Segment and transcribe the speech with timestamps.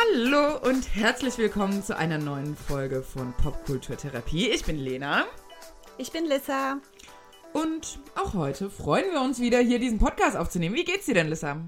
[0.00, 4.48] Hallo und herzlich willkommen zu einer neuen Folge von Popkulturtherapie.
[4.48, 5.26] Ich bin Lena.
[5.98, 6.80] Ich bin Lissa.
[7.52, 10.74] Und auch heute freuen wir uns wieder, hier diesen Podcast aufzunehmen.
[10.74, 11.60] Wie geht's dir denn, Lissa?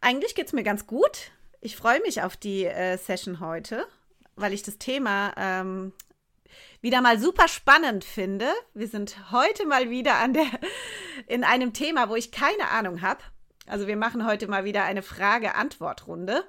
[0.00, 1.30] Eigentlich geht's mir ganz gut.
[1.60, 3.86] Ich freue mich auf die äh, Session heute,
[4.34, 5.92] weil ich das Thema ähm,
[6.80, 8.48] wieder mal super spannend finde.
[8.74, 10.46] Wir sind heute mal wieder an der,
[11.28, 13.20] in einem Thema, wo ich keine Ahnung habe.
[13.66, 16.44] Also wir machen heute mal wieder eine Frage-Antwort-Runde.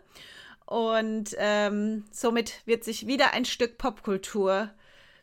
[0.71, 4.70] Und ähm, somit wird sich wieder ein Stück Popkultur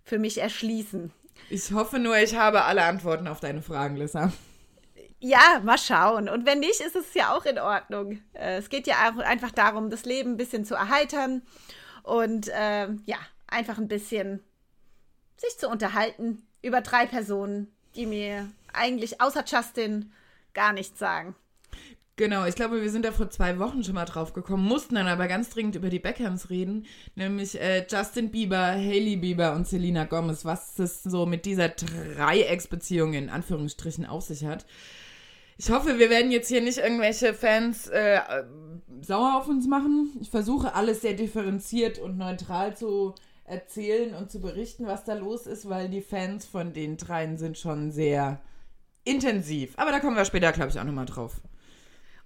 [0.05, 1.11] für mich erschließen.
[1.49, 4.31] Ich hoffe nur, ich habe alle Antworten auf deine Fragen, Lissa.
[5.21, 6.29] Ja, mal schauen.
[6.29, 8.21] Und wenn nicht, ist es ja auch in Ordnung.
[8.35, 11.41] Äh, es geht ja auch einfach darum, das Leben ein bisschen zu erheitern
[12.03, 14.45] und äh, ja, einfach ein bisschen
[15.39, 20.13] sich zu unterhalten über drei Personen, die mir eigentlich außer Justin
[20.53, 21.35] gar nichts sagen.
[22.19, 25.07] Genau, ich glaube, wir sind da vor zwei Wochen schon mal drauf gekommen, mussten dann
[25.07, 30.03] aber ganz dringend über die Beckhams reden, nämlich äh, Justin Bieber, Hailey Bieber und Selena
[30.03, 34.67] Gomez, was es so mit dieser Dreiecksbeziehung in Anführungsstrichen auf sich hat.
[35.59, 38.19] Ich hoffe, wir werden jetzt hier nicht irgendwelche Fans äh,
[39.01, 40.11] sauer auf uns machen.
[40.21, 45.47] Ich versuche alles sehr differenziert und neutral zu erzählen und zu berichten, was da los
[45.47, 48.41] ist, weil die Fans von den dreien sind schon sehr
[49.05, 49.75] intensiv.
[49.77, 51.41] Aber da kommen wir später, glaube ich, auch nochmal drauf.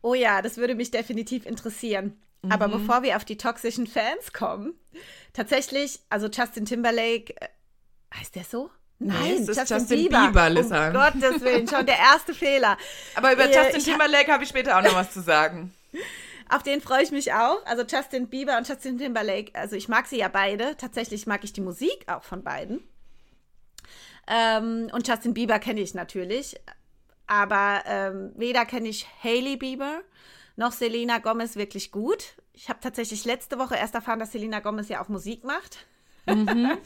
[0.03, 2.21] Oh ja, das würde mich definitiv interessieren.
[2.43, 2.53] Mhm.
[2.53, 4.75] Aber bevor wir auf die toxischen Fans kommen,
[5.33, 7.49] tatsächlich, also Justin Timberlake, äh,
[8.15, 8.71] heißt der so?
[8.99, 10.89] Nein, das ist Justin, Justin Bieber, Bieber Lissa.
[10.89, 12.77] Um Gottes Willen, schon der erste Fehler.
[13.15, 15.73] Aber über äh, Justin Timberlake habe ich später auch noch was zu sagen.
[16.49, 17.65] Auf den freue ich mich auch.
[17.65, 20.77] Also Justin Bieber und Justin Timberlake, also ich mag sie ja beide.
[20.77, 22.81] Tatsächlich mag ich die Musik auch von beiden.
[24.29, 26.57] Ähm, und Justin Bieber kenne ich natürlich.
[27.33, 30.03] Aber ähm, weder kenne ich Hailey Bieber
[30.57, 32.35] noch Selena Gomez wirklich gut.
[32.53, 35.87] Ich habe tatsächlich letzte Woche erst erfahren, dass Selena Gomez ja auch Musik macht.
[36.27, 36.77] Mhm.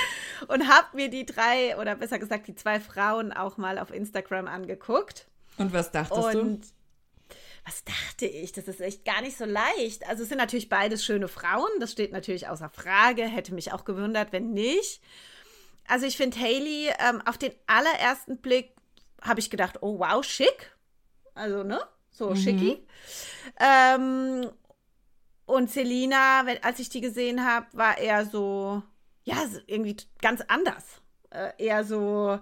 [0.46, 4.46] und habe mir die drei oder besser gesagt die zwei Frauen auch mal auf Instagram
[4.46, 5.26] angeguckt.
[5.58, 6.68] Und was dachtest und du?
[7.64, 8.52] Was dachte ich?
[8.52, 10.08] Das ist echt gar nicht so leicht.
[10.08, 13.24] Also es sind natürlich beides schöne Frauen, das steht natürlich außer Frage.
[13.24, 15.00] Hätte mich auch gewundert, wenn nicht.
[15.88, 18.75] Also ich finde Haley ähm, auf den allerersten Blick
[19.22, 20.76] habe ich gedacht, oh wow, schick.
[21.34, 21.80] Also, ne?
[22.10, 22.36] So mhm.
[22.36, 22.86] schicki.
[23.60, 24.50] Ähm,
[25.44, 28.82] und Selina, als ich die gesehen habe, war eher so,
[29.24, 30.84] ja, irgendwie ganz anders.
[31.30, 32.38] Äh, eher so,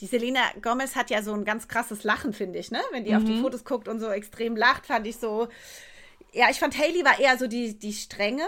[0.00, 2.80] die Selena Gomez hat ja so ein ganz krasses Lachen, finde ich, ne?
[2.92, 3.16] Wenn die mhm.
[3.16, 3.42] auf die mhm.
[3.42, 5.48] Fotos guckt und so extrem lacht, fand ich so.
[6.32, 8.46] Ja, ich fand Haley war eher so die, die strenge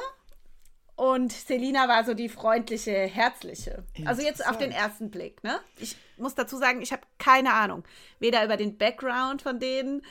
[1.01, 3.85] und Selina war so die freundliche, herzliche.
[4.05, 5.59] Also jetzt auf den ersten Blick, ne?
[5.79, 7.85] Ich muss dazu sagen, ich habe keine Ahnung.
[8.19, 10.03] Weder über den Background von denen,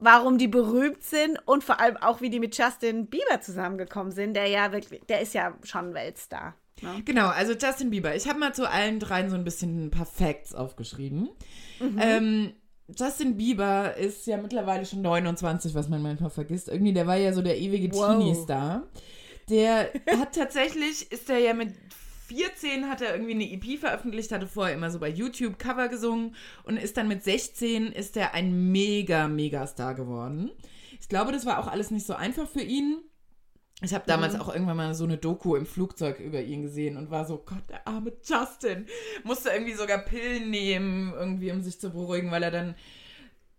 [0.00, 4.34] warum die berühmt sind und vor allem auch, wie die mit Justin Bieber zusammengekommen sind,
[4.34, 6.56] der ja wirklich, der ist ja schon Weltstar.
[6.82, 7.02] Ne?
[7.04, 8.16] Genau, also Justin Bieber.
[8.16, 11.28] Ich habe mal zu allen dreien so ein bisschen ein paar Facts aufgeschrieben.
[11.78, 11.98] Mhm.
[12.00, 12.52] Ähm,
[12.88, 16.68] Justin Bieber ist ja mittlerweile schon 29, was man manchmal vergisst.
[16.68, 18.08] Irgendwie, der war ja so der ewige wow.
[18.08, 18.82] Teenie-Star.
[19.48, 21.74] Der hat tatsächlich, ist er ja mit
[22.28, 26.34] 14 hat er irgendwie eine EP veröffentlicht, hatte vorher immer so bei YouTube Cover gesungen
[26.64, 30.50] und ist dann mit 16 ist er ein mega, mega Star geworden.
[31.00, 32.98] Ich glaube, das war auch alles nicht so einfach für ihn.
[33.82, 34.40] Ich habe damals mhm.
[34.40, 37.68] auch irgendwann mal so eine Doku im Flugzeug über ihn gesehen und war so, Gott,
[37.68, 38.86] der arme Justin.
[39.22, 42.74] Musste irgendwie sogar Pillen nehmen, irgendwie, um sich zu beruhigen, weil er dann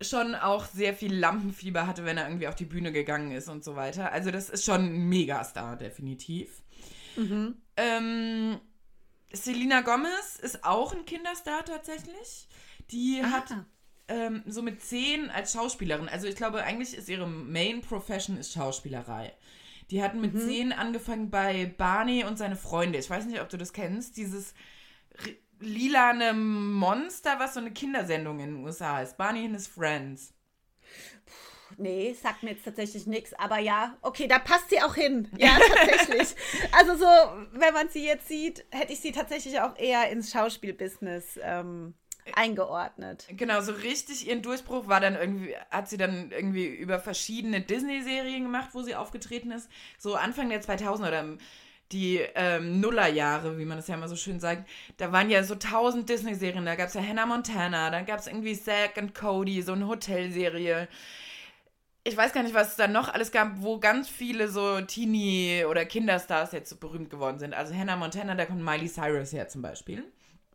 [0.00, 3.64] schon auch sehr viel Lampenfieber hatte, wenn er irgendwie auf die Bühne gegangen ist und
[3.64, 4.12] so weiter.
[4.12, 6.62] Also das ist schon ein Megastar, definitiv.
[7.16, 7.56] Mhm.
[7.76, 8.60] Ähm,
[9.32, 12.48] Selena Gomez ist auch ein Kinderstar tatsächlich.
[12.90, 13.30] Die ah.
[13.30, 13.54] hat
[14.08, 18.52] ähm, so mit zehn als Schauspielerin, also ich glaube eigentlich ist ihre Main Profession ist
[18.52, 19.34] Schauspielerei.
[19.90, 20.40] Die hatten mit mhm.
[20.40, 22.98] zehn angefangen bei Barney und seine Freunde.
[22.98, 24.16] Ich weiß nicht, ob du das kennst.
[24.16, 24.54] Dieses
[25.60, 29.16] lilane Monster, was so eine Kindersendung in den USA ist.
[29.16, 30.34] Barney and his Friends.
[31.76, 33.34] Nee, sagt mir jetzt tatsächlich nichts.
[33.34, 35.28] Aber ja, okay, da passt sie auch hin.
[35.36, 36.34] Ja, tatsächlich.
[36.72, 37.06] also so,
[37.52, 41.94] wenn man sie jetzt sieht, hätte ich sie tatsächlich auch eher ins Schauspielbusiness ähm,
[42.34, 43.26] eingeordnet.
[43.30, 48.44] Genau, so richtig ihren Durchbruch war dann irgendwie, hat sie dann irgendwie über verschiedene Disney-Serien
[48.44, 49.70] gemacht, wo sie aufgetreten ist.
[49.98, 51.38] So Anfang der 2000er oder
[51.92, 54.68] die ähm, Nullerjahre, wie man das ja immer so schön sagt,
[54.98, 56.66] da waren ja so tausend Disney-Serien.
[56.66, 59.86] Da gab es ja Hannah Montana, dann gab es irgendwie Zack and Cody, so eine
[59.86, 60.88] Hotelserie.
[62.04, 65.64] Ich weiß gar nicht, was es da noch alles gab, wo ganz viele so Teenie-
[65.64, 67.54] oder Kinderstars jetzt so berühmt geworden sind.
[67.54, 70.04] Also Hannah Montana, da kommt Miley Cyrus her zum Beispiel.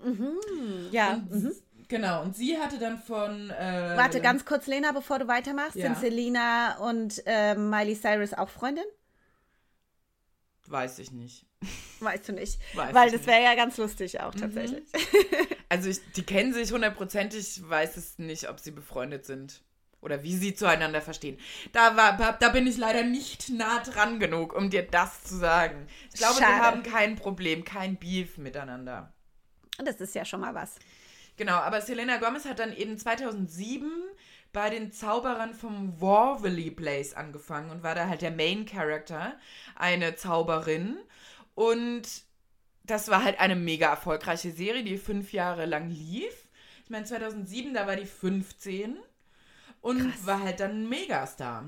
[0.03, 1.13] Mhm, ja.
[1.13, 1.51] Und, mhm.
[1.87, 3.49] Genau, und sie hatte dann von.
[3.49, 5.75] Äh, Warte, ganz kurz, Lena, bevor du weitermachst.
[5.75, 5.85] Ja.
[5.85, 8.85] Sind Selina und äh, Miley Cyrus auch Freundin?
[10.73, 11.45] Weiß ich nicht.
[11.99, 12.59] Weißt du nicht.
[12.73, 14.83] Weiß Weil das wäre ja ganz lustig auch tatsächlich.
[15.69, 19.63] Also ich, die kennen sich hundertprozentig, weiß es nicht, ob sie befreundet sind.
[20.01, 21.39] Oder wie sie zueinander verstehen.
[21.71, 25.87] Da, war, da bin ich leider nicht nah dran genug, um dir das zu sagen.
[26.13, 26.53] Ich glaube, Schade.
[26.53, 29.13] sie haben kein Problem, kein Beef miteinander.
[29.83, 30.75] Das ist ja schon mal was.
[31.37, 33.91] Genau, aber Selena Gomez hat dann eben 2007
[34.53, 39.35] bei den Zauberern vom Warvely Place angefangen und war da halt der Main Character,
[39.75, 40.97] eine Zauberin.
[41.55, 42.03] Und
[42.83, 46.47] das war halt eine mega erfolgreiche Serie, die fünf Jahre lang lief.
[46.83, 48.97] Ich meine, 2007, da war die 15
[49.81, 50.25] und Krass.
[50.25, 51.65] war halt dann ein Megastar.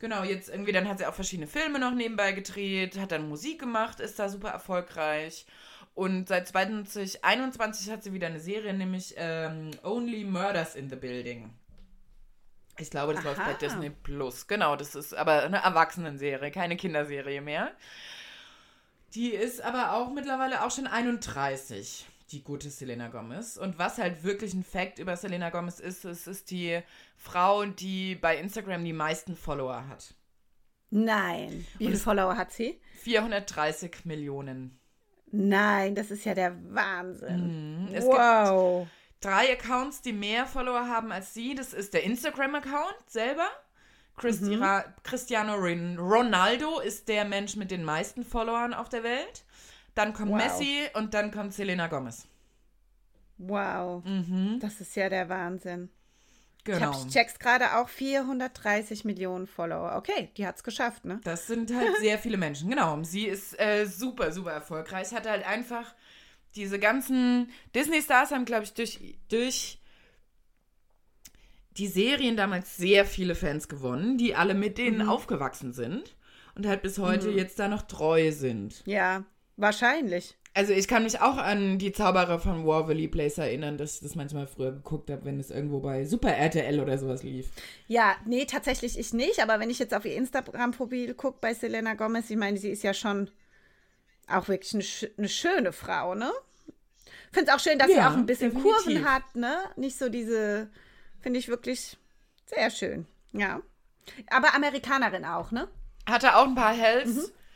[0.00, 3.60] Genau, jetzt irgendwie, dann hat sie auch verschiedene Filme noch nebenbei gedreht, hat dann Musik
[3.60, 5.46] gemacht, ist da super erfolgreich.
[5.94, 11.50] Und seit 2021 hat sie wieder eine Serie, nämlich ähm, Only Murders in the Building.
[12.78, 13.54] Ich glaube, das läuft bei.
[13.54, 14.46] Disney Plus.
[14.46, 17.72] Genau, das ist aber eine Erwachsenenserie, keine Kinderserie mehr.
[19.14, 23.56] Die ist aber auch mittlerweile auch schon 31, die gute Selena Gomez.
[23.56, 26.80] Und was halt wirklich ein Fact über Selena Gomez ist, es ist die
[27.16, 30.14] Frau, die bei Instagram die meisten Follower hat.
[30.90, 31.66] Nein.
[31.78, 32.80] Wie viele Follower hat sie?
[33.02, 34.78] 430 Millionen.
[35.30, 37.86] Nein, das ist ja der Wahnsinn.
[37.86, 38.02] Mhm.
[38.02, 38.86] Wow.
[39.24, 41.54] Drei Accounts, die mehr Follower haben als sie.
[41.54, 43.48] Das ist der Instagram-Account selber.
[44.16, 44.60] Christi
[45.02, 49.44] Cristiano Rin- Ronaldo ist der Mensch mit den meisten Followern auf der Welt.
[49.94, 50.36] Dann kommt Wow.
[50.36, 52.26] Messi und dann kommt Selena Gomez.
[53.38, 54.04] Wow.
[54.04, 54.58] Mhm.
[54.60, 55.88] Das ist ja der Wahnsinn.
[56.64, 56.92] Genau.
[56.92, 59.96] Ich, hab, check's gerade auch 430 Millionen Follower.
[59.96, 61.20] Okay, die hat's geschafft, ne?
[61.24, 63.02] Das sind halt sehr viele Menschen, genau.
[63.02, 65.12] Sie ist äh, super, super erfolgreich.
[65.12, 65.94] Hat halt einfach
[66.56, 69.78] diese ganzen Disney-Stars haben, glaube ich, durch, durch
[71.76, 76.16] die Serien damals sehr viele Fans gewonnen, die alle mit denen aufgewachsen sind
[76.54, 78.82] und halt bis heute jetzt da noch treu sind.
[78.86, 79.24] Ja,
[79.56, 80.36] wahrscheinlich.
[80.56, 84.14] Also ich kann mich auch an die Zauberer von Warvely Place erinnern, dass ich das
[84.14, 87.50] manchmal früher geguckt habe, wenn es irgendwo bei Super RTL oder sowas lief.
[87.88, 89.42] Ja, nee, tatsächlich ich nicht.
[89.42, 92.84] Aber wenn ich jetzt auf ihr Instagram-Profil gucke bei Selena Gomez, ich meine, sie ist
[92.84, 93.30] ja schon
[94.28, 94.84] auch wirklich eine,
[95.18, 96.30] eine schöne Frau, ne?
[97.32, 98.84] Finde es auch schön, dass sie Ja, auch ein bisschen definitiv.
[98.84, 99.58] Kurven hat, ne?
[99.76, 100.68] Nicht so diese,
[101.20, 101.96] finde ich wirklich
[102.46, 103.06] sehr schön.
[103.32, 103.60] Ja.
[104.30, 105.68] Aber Amerikanerin auch, ne?
[106.08, 107.08] Hatte auch ein paar Health.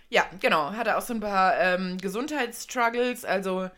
[0.09, 0.73] Ja, genau.
[0.73, 3.25] Hatte auch so ein paar ähm, Gesundheitsstruggles.
[3.27, 3.71] Also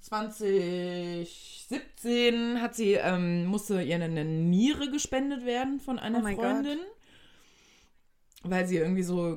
[0.00, 6.22] 2017 hat sie, ähm, musste ihr eine Niere gespendet werden von einer Oh.
[6.34, 6.78] Freundin.
[8.42, 9.36] Weil sie irgendwie so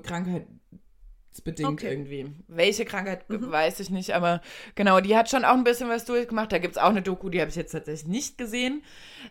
[1.44, 1.92] krankheitsbedingt Okay.
[1.92, 2.32] irgendwie.
[2.48, 4.42] Welche Krankheit weiß ich nicht, aber
[4.76, 6.52] genau, die hat schon auch ein bisschen was durchgemacht.
[6.52, 8.84] Da gibt es auch eine Doku, die habe ich jetzt tatsächlich nicht gesehen.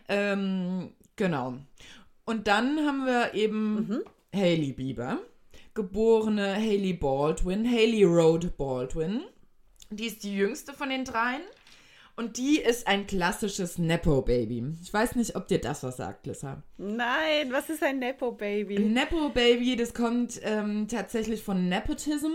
[0.07, 1.55] Ähm, genau.
[2.25, 4.01] Und dann haben wir eben
[4.35, 5.19] Hailey Bieber,
[5.73, 9.21] geborene Hailey Baldwin, Hailey Road Baldwin.
[9.89, 11.41] Die ist die jüngste von den dreien.
[12.19, 14.75] Und die ist ein klassisches Nepo-Baby.
[14.83, 16.61] Ich weiß nicht, ob dir das was sagt, Lissa.
[16.75, 18.77] Nein, was ist ein Nepo-Baby?
[18.77, 22.33] Nepo-Baby, das kommt ähm, tatsächlich von Nepotism,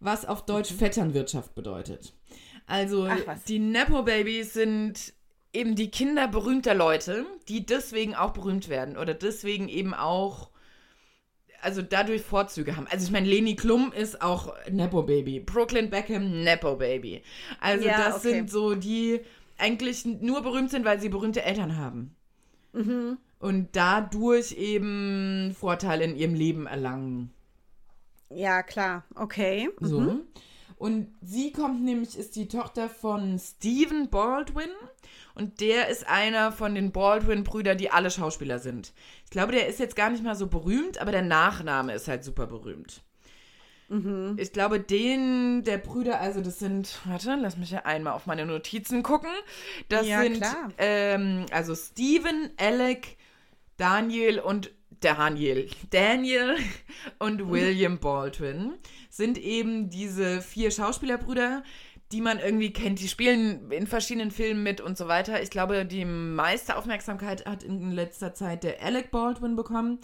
[0.00, 2.14] was auf Deutsch Vetternwirtschaft bedeutet.
[2.66, 5.14] Also Ach, die Nepo-Babys sind
[5.52, 10.50] eben die Kinder berühmter Leute, die deswegen auch berühmt werden oder deswegen eben auch,
[11.66, 12.86] also dadurch Vorzüge haben.
[12.88, 17.22] Also ich meine, Leni Klum ist auch Nepo-Baby, Brooklyn Beckham Nepo-Baby.
[17.60, 18.30] Also Ja, das okay.
[18.30, 19.20] sind so die
[19.58, 22.14] eigentlich nur berühmt sind, weil sie berühmte Eltern haben
[22.72, 23.18] Mhm.
[23.40, 27.32] und dadurch eben Vorteile in ihrem Leben erlangen.
[28.30, 29.02] Ja, klar.
[29.16, 29.68] Okay.
[29.80, 30.20] So.
[30.76, 34.68] Und sie kommt nämlich, ist die Tochter von Stephen Baldwin
[35.34, 38.92] und der ist einer von den Baldwin-Brüdern, die alle Schauspieler sind.
[39.24, 42.24] Ich glaube, der ist jetzt gar nicht mal so berühmt, aber der Nachname ist halt
[42.24, 43.02] super berühmt.
[44.36, 48.44] Ich glaube, den der Brüder, also das sind, warte, lass mich ja einmal auf meine
[48.44, 49.30] Notizen gucken.
[49.88, 50.70] Das Ja, sind klar.
[50.78, 53.16] ähm, also Steven, Alec,
[53.76, 55.70] Daniel und Daniel.
[55.90, 56.56] Daniel
[57.20, 58.74] und William Baldwin
[59.16, 61.62] sind eben diese vier Schauspielerbrüder,
[62.12, 63.00] die man irgendwie kennt.
[63.00, 65.42] Die spielen in verschiedenen Filmen mit und so weiter.
[65.42, 69.98] Ich glaube, die meiste Aufmerksamkeit hat in letzter Zeit der Alec Baldwin bekommen,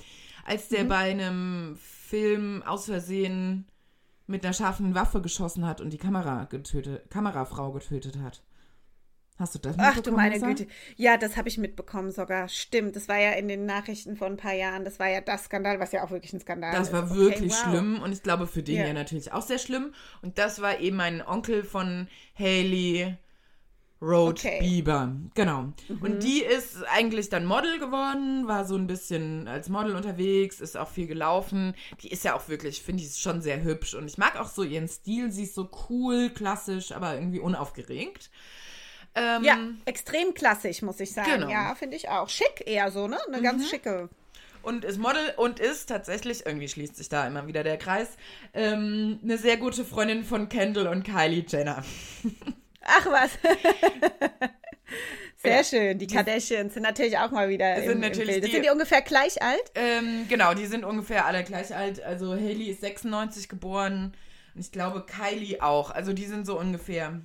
[0.44, 3.66] als der bei einem Film aus Versehen
[4.26, 8.42] mit einer scharfen Waffe geschossen hat und die Kamera getötet, Kamerafrau getötet hat.
[9.42, 10.46] Hast du das Ach du mitbekommen, meine Lisa?
[10.46, 10.66] Güte.
[10.96, 12.48] Ja, das habe ich mitbekommen sogar.
[12.48, 12.94] Stimmt.
[12.96, 14.84] Das war ja in den Nachrichten vor ein paar Jahren.
[14.84, 16.92] Das war ja das Skandal, was ja auch wirklich ein Skandal Das ist.
[16.92, 17.58] war Okay, wirklich wow.
[17.64, 18.86] schlimm und ich glaube für den Ja.
[18.86, 19.92] ja natürlich auch sehr schlimm.
[20.22, 22.08] Und das war eben ein Onkel von
[22.38, 23.16] Haley
[24.00, 24.58] Road okay.
[24.60, 25.72] Bieber, genau.
[25.88, 26.02] Mhm.
[26.02, 30.76] Und die ist eigentlich dann Model geworden, war so ein bisschen als Model unterwegs, ist
[30.76, 31.74] auch viel gelaufen.
[32.02, 34.64] Die ist ja auch wirklich, finde ich, schon sehr hübsch und ich mag auch so
[34.64, 35.30] ihren Stil.
[35.30, 38.30] Sie ist so cool, klassisch, aber irgendwie unaufgeregt.
[39.14, 41.30] Ähm, ja, extrem klassisch, muss ich sagen.
[41.30, 41.50] Genau.
[41.50, 42.28] Ja, finde ich auch.
[42.28, 43.18] Schick eher so, ne?
[43.26, 43.42] Eine mhm.
[43.42, 44.08] ganz schicke.
[44.62, 48.08] Und ist Model und ist tatsächlich, irgendwie schließt sich da immer wieder der Kreis,
[48.54, 51.84] ähm, eine sehr gute Freundin von Kendall und Kylie Jenner.
[52.82, 53.30] Ach was.
[55.42, 55.64] Sehr ja.
[55.64, 55.98] schön.
[55.98, 58.44] Die Kardashians sind natürlich auch mal wieder sind im, natürlich im Bild.
[58.46, 59.72] Die, sind die ungefähr gleich alt?
[59.74, 62.00] Ähm, genau, die sind ungefähr alle gleich alt.
[62.02, 64.12] Also Haley ist 96 geboren
[64.54, 65.90] und ich glaube Kylie auch.
[65.90, 67.20] Also die sind so ungefähr.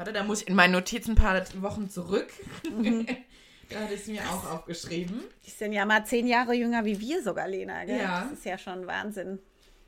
[0.00, 2.32] Warte, da muss ich in meinen Notizen ein paar Wochen zurück.
[2.64, 3.04] Mhm.
[3.68, 5.20] da hatte ich es mir auch aufgeschrieben.
[5.44, 7.84] Die sind ja mal zehn Jahre jünger wie wir sogar, Lena.
[7.84, 7.98] Gell?
[7.98, 8.22] Ja.
[8.22, 9.40] Das ist ja schon Wahnsinn.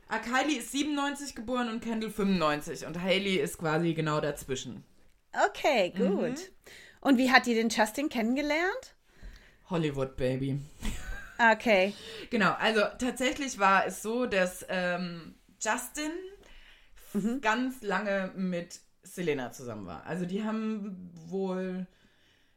[0.09, 4.83] Ah, Kylie ist 97 geboren und Kendall 95 und Haley ist quasi genau dazwischen.
[5.47, 6.05] Okay, gut.
[6.05, 6.35] Mhm.
[7.01, 8.93] Und wie hat die den Justin kennengelernt?
[9.71, 10.59] Hollywood Baby.
[11.39, 11.95] Okay.
[12.29, 16.11] genau, also tatsächlich war es so, dass ähm, Justin
[17.13, 17.41] mhm.
[17.41, 18.82] ganz lange mit
[19.13, 20.05] Selena zusammen war.
[20.05, 21.87] Also die haben wohl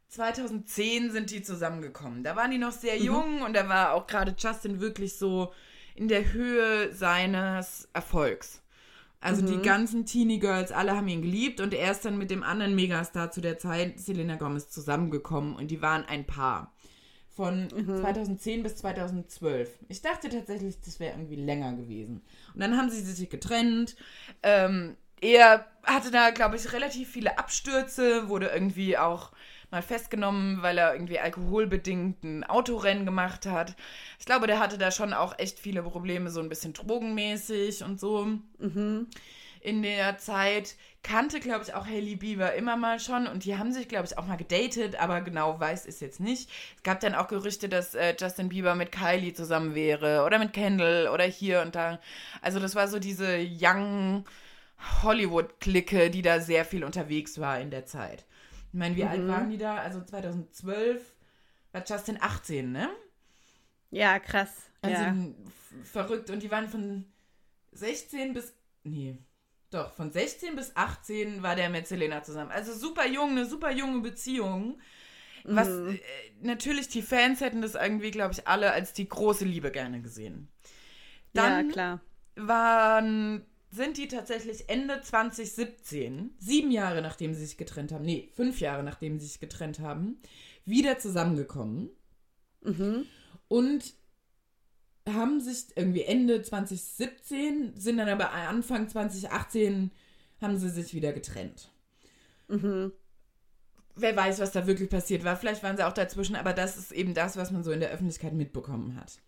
[0.08, 2.22] 2010 sind die zusammengekommen.
[2.22, 3.04] Da waren die noch sehr mhm.
[3.04, 5.52] jung und da war auch gerade Justin wirklich so
[5.94, 8.62] in der Höhe seines Erfolgs.
[9.20, 9.46] Also mhm.
[9.46, 12.74] die ganzen Teenie Girls, alle haben ihn geliebt und er ist dann mit dem anderen
[12.74, 16.72] Megastar zu der Zeit, Selena Gomez, zusammengekommen und die waren ein Paar.
[17.28, 18.00] Von mhm.
[18.00, 19.70] 2010 bis 2012.
[19.88, 22.22] Ich dachte tatsächlich, das wäre irgendwie länger gewesen.
[22.54, 23.94] Und dann haben sie sich getrennt.
[24.42, 29.32] Ähm, er hatte da, glaube ich, relativ viele Abstürze, wurde irgendwie auch
[29.70, 33.74] mal festgenommen, weil er irgendwie alkoholbedingt ein Autorennen gemacht hat.
[34.18, 37.98] Ich glaube, der hatte da schon auch echt viele Probleme, so ein bisschen drogenmäßig und
[37.98, 38.26] so.
[38.58, 39.08] Mhm.
[39.60, 43.72] In der Zeit kannte, glaube ich, auch Hailey Bieber immer mal schon und die haben
[43.72, 46.48] sich, glaube ich, auch mal gedatet, aber genau weiß ist jetzt nicht.
[46.76, 50.52] Es gab dann auch Gerüchte, dass äh, Justin Bieber mit Kylie zusammen wäre oder mit
[50.52, 52.00] Kendall oder hier und da.
[52.42, 54.24] Also das war so diese young
[55.02, 58.24] Hollywood-Clique, die da sehr viel unterwegs war in der Zeit.
[58.72, 59.08] Ich meine, wie mhm.
[59.08, 59.76] alt waren die da?
[59.76, 61.02] Also 2012
[61.72, 62.90] war Justin 18, ne?
[63.90, 64.70] Ja, krass.
[64.82, 65.16] Also ja.
[65.84, 66.30] verrückt.
[66.30, 67.06] Und die waren von
[67.72, 68.54] 16 bis.
[68.84, 69.18] Nee.
[69.70, 72.50] Doch, von 16 bis 18 war der mit Selena zusammen.
[72.50, 74.78] Also super jung, eine super junge Beziehung.
[75.44, 75.94] Was mhm.
[75.94, 76.00] äh,
[76.40, 80.48] natürlich, die Fans hätten das irgendwie, glaube ich, alle als die große Liebe gerne gesehen.
[81.32, 82.00] Dann ja, klar.
[82.36, 88.60] waren sind die tatsächlich Ende 2017, sieben Jahre nachdem sie sich getrennt haben, nee, fünf
[88.60, 90.18] Jahre nachdem sie sich getrennt haben,
[90.64, 91.90] wieder zusammengekommen.
[92.62, 93.04] Mhm.
[93.48, 93.94] Und
[95.08, 99.92] haben sich irgendwie Ende 2017, sind dann aber Anfang 2018,
[100.40, 101.70] haben sie sich wieder getrennt.
[102.48, 102.92] Mhm.
[103.94, 105.36] Wer weiß, was da wirklich passiert war.
[105.36, 107.90] Vielleicht waren sie auch dazwischen, aber das ist eben das, was man so in der
[107.90, 109.20] Öffentlichkeit mitbekommen hat.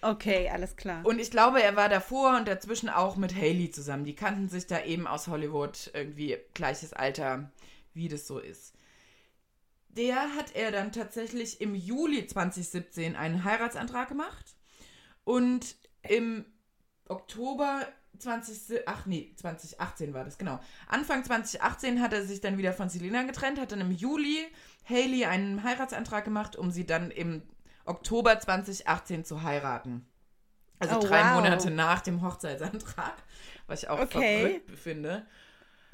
[0.00, 1.04] Okay, alles klar.
[1.04, 4.04] Und ich glaube, er war davor und dazwischen auch mit Haley zusammen.
[4.04, 7.50] Die kannten sich da eben aus Hollywood irgendwie gleiches Alter,
[7.94, 8.74] wie das so ist.
[9.88, 14.54] Der hat er dann tatsächlich im Juli 2017 einen Heiratsantrag gemacht
[15.24, 15.76] und
[16.08, 16.46] im
[17.08, 17.86] Oktober
[18.18, 20.60] 20, ach nee, 2018 war das, genau.
[20.86, 24.46] Anfang 2018 hat er sich dann wieder von Selena getrennt, hat dann im Juli
[24.88, 27.42] Haley einen Heiratsantrag gemacht, um sie dann im
[27.84, 30.06] Oktober 2018 zu heiraten.
[30.78, 31.34] Also oh, drei wow.
[31.34, 33.14] Monate nach dem Hochzeitsantrag,
[33.66, 34.40] was ich auch okay.
[34.40, 35.26] verrückt finde.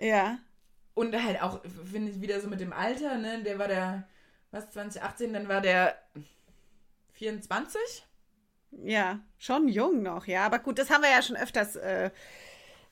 [0.01, 0.39] Ja.
[0.95, 3.43] Und halt auch, finde ich, wieder so mit dem Alter, ne?
[3.43, 4.09] Der war der,
[4.51, 5.97] was, 2018, dann war der
[7.13, 7.81] 24?
[8.71, 10.47] Ja, schon jung noch, ja.
[10.47, 12.11] Aber gut, das haben wir ja schon öfters äh,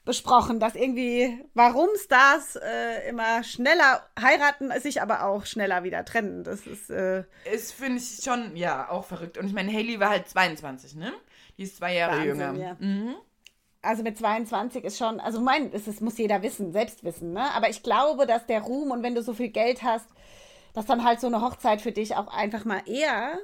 [0.07, 6.45] besprochen, dass irgendwie, warum Stars äh, immer schneller heiraten, sich aber auch schneller wieder trennen.
[6.45, 6.89] Das ist.
[6.89, 9.37] Äh, ist, finde ich schon, ja, auch verrückt.
[9.37, 11.13] Und ich meine, Haley war halt 22, ne?
[11.59, 12.55] Die ist zwei Jahre Wahnsinn, jünger.
[12.55, 12.77] Ja.
[12.79, 13.17] Mhm.
[13.83, 17.53] Also mit 22 ist schon, also mein, das muss jeder wissen, selbst wissen, ne?
[17.55, 20.07] Aber ich glaube, dass der Ruhm und wenn du so viel Geld hast,
[20.73, 23.39] dass dann halt so eine Hochzeit für dich auch einfach mal eher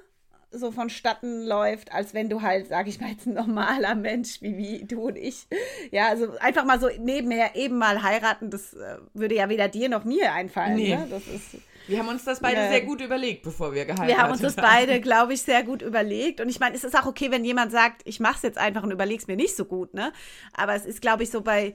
[0.52, 4.56] so vonstatten läuft, als wenn du halt, sag ich mal, jetzt ein normaler Mensch wie,
[4.56, 5.46] wie du und ich.
[5.90, 9.88] Ja, also einfach mal so nebenher eben mal heiraten, das äh, würde ja weder dir
[9.88, 10.74] noch mir einfallen.
[10.74, 10.96] Nee.
[10.96, 11.06] Ne?
[11.10, 11.56] Das ist,
[11.86, 14.08] wir haben uns das beide äh, sehr gut überlegt, bevor wir geheiratet haben.
[14.08, 16.40] Wir haben uns das beide, glaube ich, sehr gut überlegt.
[16.40, 18.82] Und ich meine, es ist auch okay, wenn jemand sagt, ich mache es jetzt einfach
[18.82, 20.12] und überleg's mir nicht so gut, ne?
[20.52, 21.74] Aber es ist, glaube ich, so bei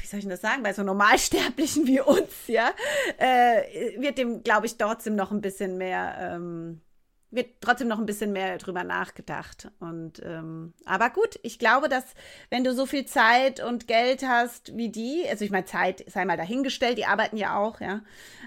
[0.00, 2.70] wie soll ich das sagen, bei so Normalsterblichen wie uns, ja,
[3.18, 6.80] äh, wird dem, glaube ich, trotzdem noch ein bisschen mehr ähm,
[7.36, 9.70] wird trotzdem noch ein bisschen mehr drüber nachgedacht.
[9.78, 12.04] Und ähm, aber gut, ich glaube, dass
[12.50, 16.24] wenn du so viel Zeit und Geld hast wie die, also ich meine, Zeit sei
[16.24, 18.00] mal dahingestellt, die arbeiten ja auch, ja.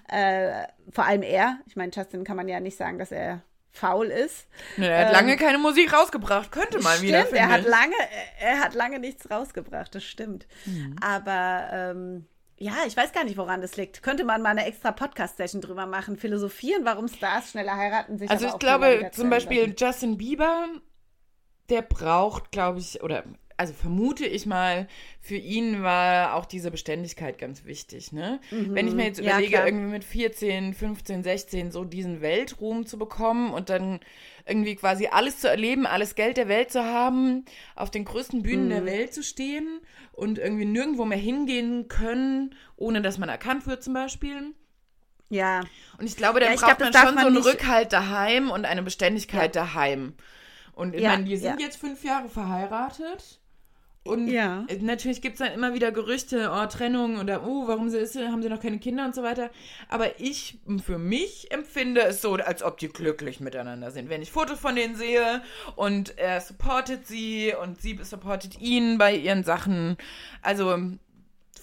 [0.10, 1.60] Äh, vor allem er.
[1.68, 3.42] Ich meine, Justin kann man ja nicht sagen, dass er
[3.72, 4.48] faul ist.
[4.78, 7.22] Er hat ähm, lange keine Musik rausgebracht, könnte mal wieder.
[7.22, 7.96] Stimmt, er hat lange,
[8.40, 10.48] er hat lange nichts rausgebracht, das stimmt.
[10.66, 10.96] Mhm.
[11.02, 12.26] Aber ähm,
[12.60, 14.04] ja, ich weiß gar nicht, woran das liegt.
[14.04, 18.30] Könnte man mal eine extra Podcast-Session drüber machen, philosophieren, warum Stars schneller heiraten sich.
[18.30, 20.68] Also ich glaube zum Beispiel Justin Bieber,
[21.70, 23.24] der braucht, glaube ich, oder
[23.60, 24.88] also vermute ich mal,
[25.20, 28.14] für ihn war auch diese Beständigkeit ganz wichtig.
[28.14, 28.40] Ne?
[28.52, 28.74] Mhm.
[28.74, 32.98] Wenn ich mir jetzt überlege, ja, irgendwie mit 14, 15, 16 so diesen Weltruhm zu
[32.98, 34.00] bekommen und dann
[34.46, 37.44] irgendwie quasi alles zu erleben, alles Geld der Welt zu haben,
[37.76, 38.70] auf den größten Bühnen mhm.
[38.70, 39.82] der Welt zu stehen
[40.14, 44.54] und irgendwie nirgendwo mehr hingehen können, ohne dass man erkannt wird zum Beispiel.
[45.28, 45.60] Ja.
[45.98, 48.64] Und ich glaube, dann ja, braucht glaub, man schon man so einen Rückhalt daheim und
[48.64, 49.64] eine Beständigkeit ja.
[49.64, 50.14] daheim.
[50.72, 53.42] Und ich ja, meine, die sind jetzt fünf Jahre verheiratet.
[54.04, 54.66] Und ja.
[54.80, 58.42] natürlich gibt es dann immer wieder Gerüchte, oh, Trennung oder oh, warum sie ist, haben
[58.42, 59.52] sie noch keine Kinder und so weiter.
[59.90, 64.10] Aber ich für mich empfinde es so, als ob die glücklich miteinander sind.
[64.10, 65.44] Wenn ich Fotos von denen sehe
[65.76, 69.98] und er supportet sie und sie supportet ihn bei ihren Sachen.
[70.42, 70.78] Also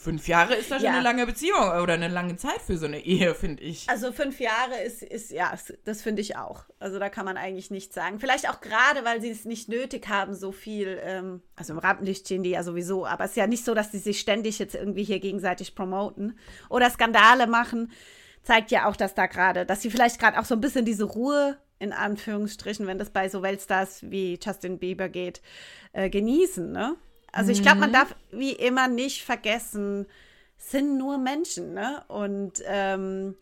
[0.07, 0.93] Fünf Jahre ist da schon ja.
[0.93, 3.89] eine lange Beziehung oder eine lange Zeit für so eine Ehe, finde ich.
[3.89, 5.53] Also fünf Jahre ist, ist ja,
[5.85, 6.63] das finde ich auch.
[6.79, 8.21] Also da kann man eigentlich nichts sagen.
[8.21, 12.25] Vielleicht auch gerade, weil sie es nicht nötig haben, so viel, ähm, also im Rampenlicht
[12.25, 14.77] stehen die ja sowieso, aber es ist ja nicht so, dass sie sich ständig jetzt
[14.77, 16.39] irgendwie hier gegenseitig promoten
[16.71, 17.91] oder Skandale machen.
[18.45, 21.03] Zeigt ja auch, dass da gerade, dass sie vielleicht gerade auch so ein bisschen diese
[21.03, 25.43] Ruhe in Anführungsstrichen, wenn das bei so Weltstars wie Justin Bieber geht,
[25.93, 26.95] äh, genießen, ne?
[27.37, 27.95] Also ich glaube, man mhm.
[27.95, 30.07] darf wie immer nicht vergessen,
[30.57, 32.02] sind nur Menschen, ne?
[32.09, 33.37] Und ähm,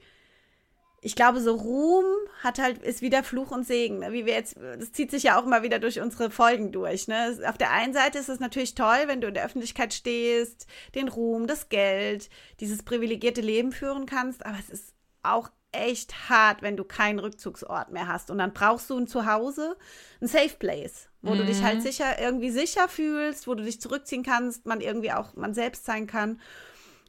[1.01, 2.05] ich glaube, so Ruhm
[2.43, 3.99] hat halt, ist wieder Fluch und Segen.
[3.99, 4.13] Ne?
[4.13, 7.09] Wie wir jetzt, das zieht sich ja auch immer wieder durch unsere Folgen durch.
[7.09, 7.39] Ne?
[7.47, 11.09] Auf der einen Seite ist es natürlich toll, wenn du in der Öffentlichkeit stehst, den
[11.09, 16.77] Ruhm, das Geld, dieses privilegierte Leben führen kannst, aber es ist auch echt hart, wenn
[16.77, 18.31] du keinen Rückzugsort mehr hast.
[18.31, 19.77] Und dann brauchst du ein Zuhause,
[20.21, 21.39] ein Safe Place, wo mhm.
[21.39, 21.83] du dich halt mhm.
[21.83, 26.07] sicher, irgendwie sicher fühlst, wo du dich zurückziehen kannst, man irgendwie auch man selbst sein
[26.07, 26.41] kann.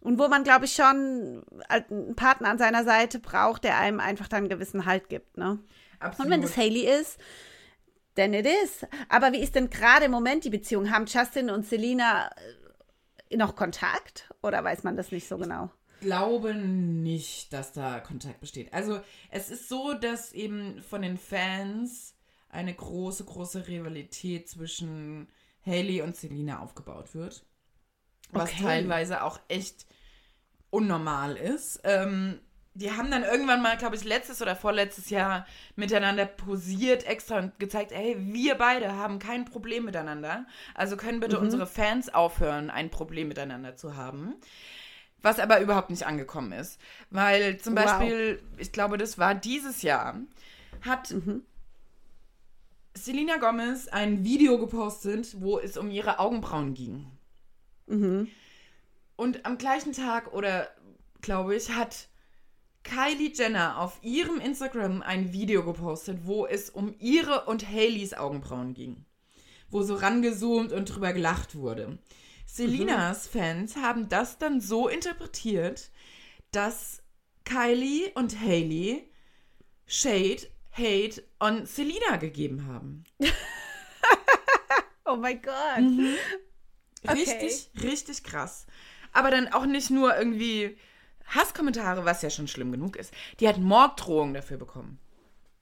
[0.02, 4.28] Und wo man, glaube ich, schon einen Partner an seiner Seite braucht, der einem einfach
[4.28, 5.38] dann einen gewissen Halt gibt.
[5.38, 5.58] Ne?
[6.00, 6.26] Absolut.
[6.26, 7.20] Und wenn das Haley ist,
[8.16, 8.86] then it is.
[9.10, 10.92] Aber wie ist denn gerade im Moment die Beziehung?
[10.92, 12.30] Haben Justin und Selina
[13.30, 14.30] äh, noch Kontakt?
[14.44, 15.72] Oder weiß man das nicht so genau?
[16.06, 18.72] Glaube nicht, dass da Kontakt besteht.
[18.74, 22.16] Also es ist so, dass eben von den Fans
[22.50, 25.28] eine große, große Rivalität zwischen
[25.66, 27.44] Haley und Selina aufgebaut wird.
[28.32, 28.64] Was okay.
[28.64, 29.88] teilweise auch echt
[30.70, 31.82] unnormal ist.
[31.84, 32.40] Ähm,
[32.76, 37.58] die haben dann irgendwann mal, glaube ich, letztes oder vorletztes Jahr miteinander posiert extra und
[37.58, 40.46] gezeigt, hey, wir beide haben kein Problem miteinander.
[40.76, 41.44] Also können bitte mhm.
[41.44, 44.36] unsere Fans aufhören, ein Problem miteinander zu haben.
[45.26, 46.80] Was aber überhaupt nicht angekommen ist.
[47.10, 48.60] Weil zum Beispiel, wow.
[48.60, 50.20] ich glaube, das war dieses Jahr,
[50.82, 51.42] hat mhm.
[52.94, 57.08] Selena Gomez ein Video gepostet, wo es um ihre Augenbrauen ging.
[57.88, 58.28] Mhm.
[59.16, 60.70] Und am gleichen Tag, oder
[61.22, 62.08] glaube ich, hat
[62.84, 68.76] Kylie Jenner auf ihrem Instagram ein Video gepostet, wo es um ihre und Haleys Augenbrauen
[68.76, 69.06] ging.
[69.72, 71.98] Wo so rangezoomt und drüber gelacht wurde.
[72.46, 73.40] Selinas mhm.
[73.40, 75.92] Fans haben das dann so interpretiert,
[76.52, 77.02] dass
[77.44, 79.10] Kylie und Haley
[79.88, 83.04] Shade, Hate on Selina gegeben haben.
[85.06, 85.80] oh mein Gott.
[85.80, 86.16] Mhm.
[87.08, 87.88] Richtig, okay.
[87.88, 88.66] richtig krass.
[89.14, 90.78] Aber dann auch nicht nur irgendwie
[91.28, 93.14] Hasskommentare, was ja schon schlimm genug ist.
[93.40, 95.00] Die hat Morddrohungen dafür bekommen.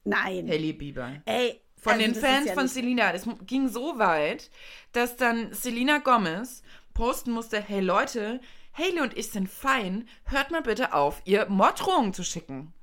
[0.03, 0.47] Nein.
[0.47, 1.21] Haley Bieber.
[1.25, 1.61] Ey.
[1.83, 3.11] Von also den Fans ja von Selina.
[3.11, 4.49] Das ging so weit,
[4.93, 8.39] dass dann Selina Gomez posten musste, hey Leute,
[8.73, 12.73] Haley und ich sind fein, hört mal bitte auf, ihr Morddrohungen zu schicken.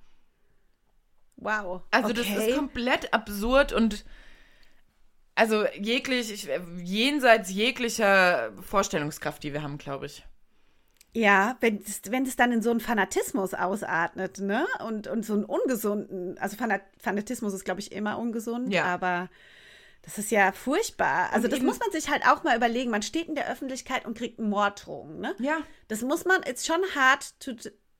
[1.36, 1.82] Wow.
[1.90, 2.16] Also okay.
[2.18, 4.04] das ist komplett absurd und
[5.34, 6.50] also jeglich, ich,
[6.84, 10.24] jenseits jeglicher Vorstellungskraft, die wir haben, glaube ich.
[11.12, 14.66] Ja, wenn es, wenn es dann in so einen Fanatismus ausatmet, ne?
[14.86, 16.56] Und, und so einen ungesunden, also
[16.98, 18.84] Fanatismus ist, glaube ich, immer ungesund, ja.
[18.84, 19.28] aber
[20.02, 21.32] das ist ja furchtbar.
[21.32, 22.90] Also, und das muss man sich halt auch mal überlegen.
[22.90, 25.34] Man steht in der Öffentlichkeit und kriegt Morddrohungen, ne?
[25.40, 25.58] Ja.
[25.88, 27.52] Das muss man, ist schon hart to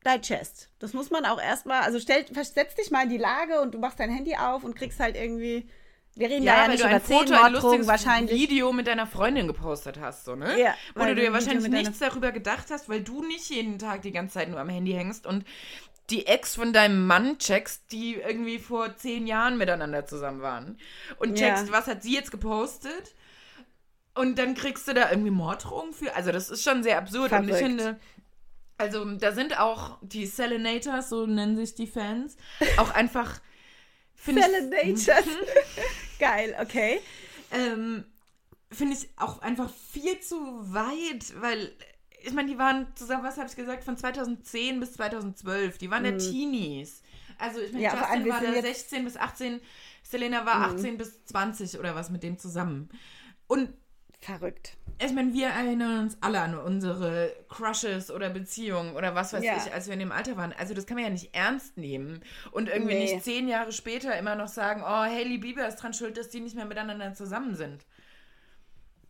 [0.07, 0.71] digest.
[0.79, 3.79] Das muss man auch erstmal, also stell, versetz dich mal in die Lage und du
[3.79, 5.69] machst dein Handy auf und kriegst halt irgendwie.
[6.17, 8.39] Wir reden ja, da ja nicht über Foto, ein lustiges wahrscheinlich.
[8.39, 10.59] Video mit deiner Freundin gepostet hast, so, ne?
[10.61, 10.75] Ja.
[10.95, 14.35] Wo du dir wahrscheinlich nichts darüber gedacht hast, weil du nicht jeden Tag die ganze
[14.35, 15.45] Zeit nur am Handy hängst und
[16.11, 20.79] die Ex von deinem Mann checkst, die irgendwie vor zehn Jahren miteinander zusammen waren.
[21.19, 21.73] Und checkst, ja.
[21.73, 23.15] was hat sie jetzt gepostet?
[24.15, 26.15] Und dann kriegst du da irgendwie Morddrohungen für.
[26.17, 27.29] Also, das ist schon sehr absurd.
[27.29, 27.49] Verrückt.
[27.49, 28.01] Und ich finde,
[28.77, 32.37] also, da sind auch die Selenators, so nennen sich die Fans,
[32.77, 33.41] auch einfach.
[34.25, 35.25] Selenators.
[36.19, 37.01] Geil, okay.
[37.51, 38.05] Ähm,
[38.71, 40.37] finde ich auch einfach viel zu
[40.73, 41.73] weit, weil
[42.23, 45.79] ich meine, die waren zusammen, was habe ich gesagt, von 2010 bis 2012.
[45.79, 46.11] Die waren mhm.
[46.11, 47.03] ja Teenies.
[47.39, 49.61] Also ich meine, ja, Justin war da 16 bis 18,
[50.03, 50.77] Selena war mhm.
[50.77, 52.91] 18 bis 20 oder was mit dem zusammen.
[53.47, 53.71] Und
[54.21, 54.77] verrückt.
[55.03, 59.57] Ich meine, wir erinnern uns alle an unsere Crushes oder Beziehungen oder was weiß ja.
[59.57, 60.53] ich, als wir in dem Alter waren.
[60.53, 63.15] Also das kann man ja nicht ernst nehmen und irgendwie nee.
[63.15, 66.41] nicht zehn Jahre später immer noch sagen, oh, Hailey Bieber ist dran schuld, dass die
[66.41, 67.87] nicht mehr miteinander zusammen sind.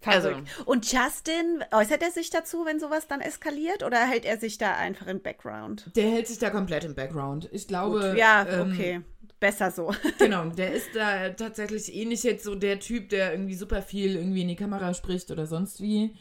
[0.05, 0.31] Also.
[0.65, 4.75] Und Justin, äußert er sich dazu, wenn sowas dann eskaliert oder hält er sich da
[4.75, 5.91] einfach im Background?
[5.95, 7.49] Der hält sich da komplett im Background.
[7.53, 8.11] Ich glaube.
[8.11, 8.19] Gut.
[8.19, 9.01] Ja, ähm, okay.
[9.41, 9.95] Besser so.
[10.19, 14.17] genau, der ist da tatsächlich eh nicht jetzt so der Typ, der irgendwie super viel
[14.17, 16.15] irgendwie in die Kamera spricht oder sonst wie.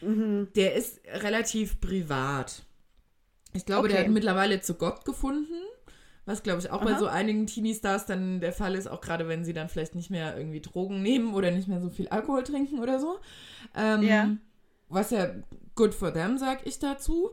[0.00, 0.48] Mhm.
[0.56, 2.62] Der ist relativ privat.
[3.52, 3.96] Ich glaube, okay.
[3.96, 5.54] der hat mittlerweile zu Gott gefunden.
[6.24, 6.92] Was, glaube ich, auch Aha.
[6.92, 10.10] bei so einigen Teenie-Stars dann der Fall ist, auch gerade wenn sie dann vielleicht nicht
[10.10, 13.18] mehr irgendwie Drogen nehmen oder nicht mehr so viel Alkohol trinken oder so.
[13.74, 14.36] Ähm, ja.
[14.88, 15.30] Was ja
[15.74, 17.30] good for them, sag ich dazu.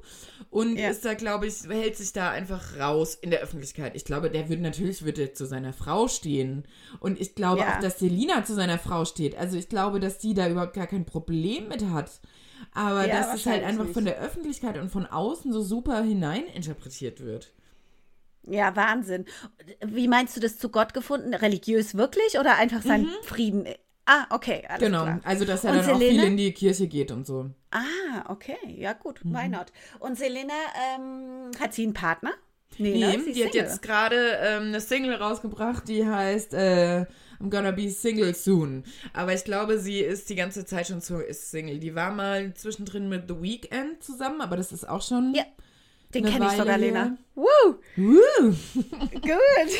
[0.49, 0.89] Und ja.
[0.89, 3.95] ist da, glaube ich, hält sich da einfach raus in der Öffentlichkeit.
[3.95, 6.63] Ich glaube, der wird natürlich wird er zu seiner Frau stehen.
[6.99, 7.75] Und ich glaube ja.
[7.75, 9.37] auch, dass Selina zu seiner Frau steht.
[9.37, 12.21] Also ich glaube, dass die da überhaupt gar kein Problem mit hat.
[12.73, 17.21] Aber ja, dass es halt einfach von der Öffentlichkeit und von außen so super hineininterpretiert
[17.21, 17.51] wird.
[18.49, 19.25] Ja, Wahnsinn.
[19.85, 21.33] Wie meinst du das zu Gott gefunden?
[21.33, 23.23] Religiös wirklich oder einfach sein mhm.
[23.23, 23.67] Frieden?
[24.05, 25.03] Ah, okay, alles genau.
[25.03, 25.19] klar.
[25.23, 26.05] also dass er und dann Selene?
[26.05, 27.51] auch viel in die Kirche geht und so.
[27.69, 29.35] Ah, okay, ja gut, mhm.
[29.35, 29.67] why not?
[29.99, 30.53] Und Selena,
[30.95, 32.31] ähm, hat sie einen Partner?
[32.79, 33.11] Nee, nee ne?
[33.17, 33.45] die Single.
[33.45, 37.05] hat jetzt gerade ähm, eine Single rausgebracht, die heißt äh,
[37.39, 38.83] I'm gonna be single soon.
[39.13, 41.79] Aber ich glaube, sie ist die ganze Zeit schon so ist Single.
[41.79, 45.33] Die war mal zwischendrin mit The Weeknd zusammen, aber das ist auch schon...
[45.35, 45.43] Ja
[46.13, 47.17] den kenne ich sogar, Lena.
[47.35, 47.75] Woo!
[47.95, 48.19] Woo!
[49.11, 49.71] Gut.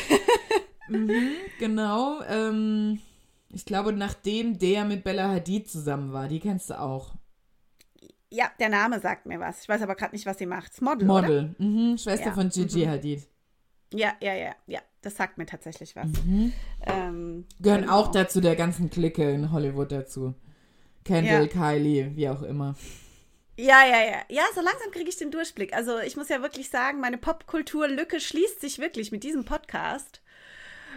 [0.88, 2.22] mhm, genau.
[2.28, 3.00] Ähm,
[3.52, 7.14] ich glaube, nachdem der mit Bella Hadid zusammen war, die kennst du auch.
[8.30, 9.62] Ja, der Name sagt mir was.
[9.62, 10.80] Ich weiß aber gerade nicht, was sie macht.
[10.80, 11.06] Model.
[11.06, 11.54] Model.
[11.58, 12.32] Mhm, Schwester ja.
[12.32, 12.90] von Gigi mhm.
[12.90, 13.28] Hadid.
[13.92, 14.80] Ja, ja, ja, ja.
[15.02, 16.06] Das sagt mir tatsächlich was.
[16.24, 16.52] Mhm.
[16.86, 17.96] Ähm, Gehören genau.
[17.96, 20.34] auch dazu der ganzen Clique in Hollywood dazu.
[21.04, 21.48] Kendall, ja.
[21.48, 22.76] Kylie, wie auch immer.
[23.60, 24.22] Ja, ja, ja.
[24.28, 25.74] Ja, so langsam kriege ich den Durchblick.
[25.74, 30.20] Also ich muss ja wirklich sagen, meine Popkulturlücke schließt sich wirklich mit diesem Podcast.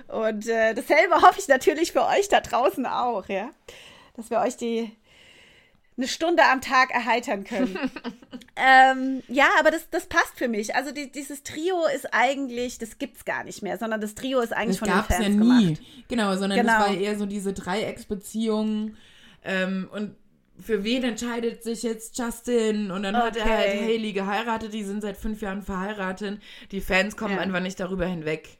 [0.07, 3.49] Und äh, dasselbe hoffe ich natürlich für euch da draußen auch, ja.
[4.15, 4.91] Dass wir euch die
[5.97, 7.77] eine Stunde am Tag erheitern können.
[8.55, 10.75] ähm, ja, aber das, das passt für mich.
[10.75, 14.53] Also die, dieses Trio ist eigentlich, das gibt's gar nicht mehr, sondern das Trio ist
[14.53, 15.37] eigentlich das von den Fans ja nie.
[15.37, 15.81] Gemacht.
[16.07, 16.79] Genau, sondern genau.
[16.79, 18.95] das war eher so diese Dreiecksbeziehung.
[19.43, 20.15] Ähm, und
[20.59, 22.91] für wen entscheidet sich jetzt Justin?
[22.91, 23.25] Und dann okay.
[23.25, 26.39] hat er halt Haley geheiratet, die sind seit fünf Jahren verheiratet.
[26.71, 27.41] Die Fans kommen ja.
[27.41, 28.59] einfach nicht darüber hinweg.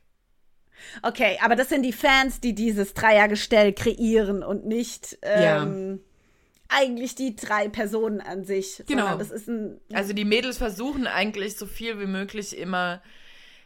[1.01, 6.01] Okay, aber das sind die Fans, die dieses Dreiergestell kreieren und nicht ähm,
[6.69, 6.77] ja.
[6.77, 8.83] eigentlich die drei Personen an sich.
[8.87, 9.17] Genau.
[9.17, 13.01] Das ist ein, also die Mädels versuchen eigentlich so viel wie möglich immer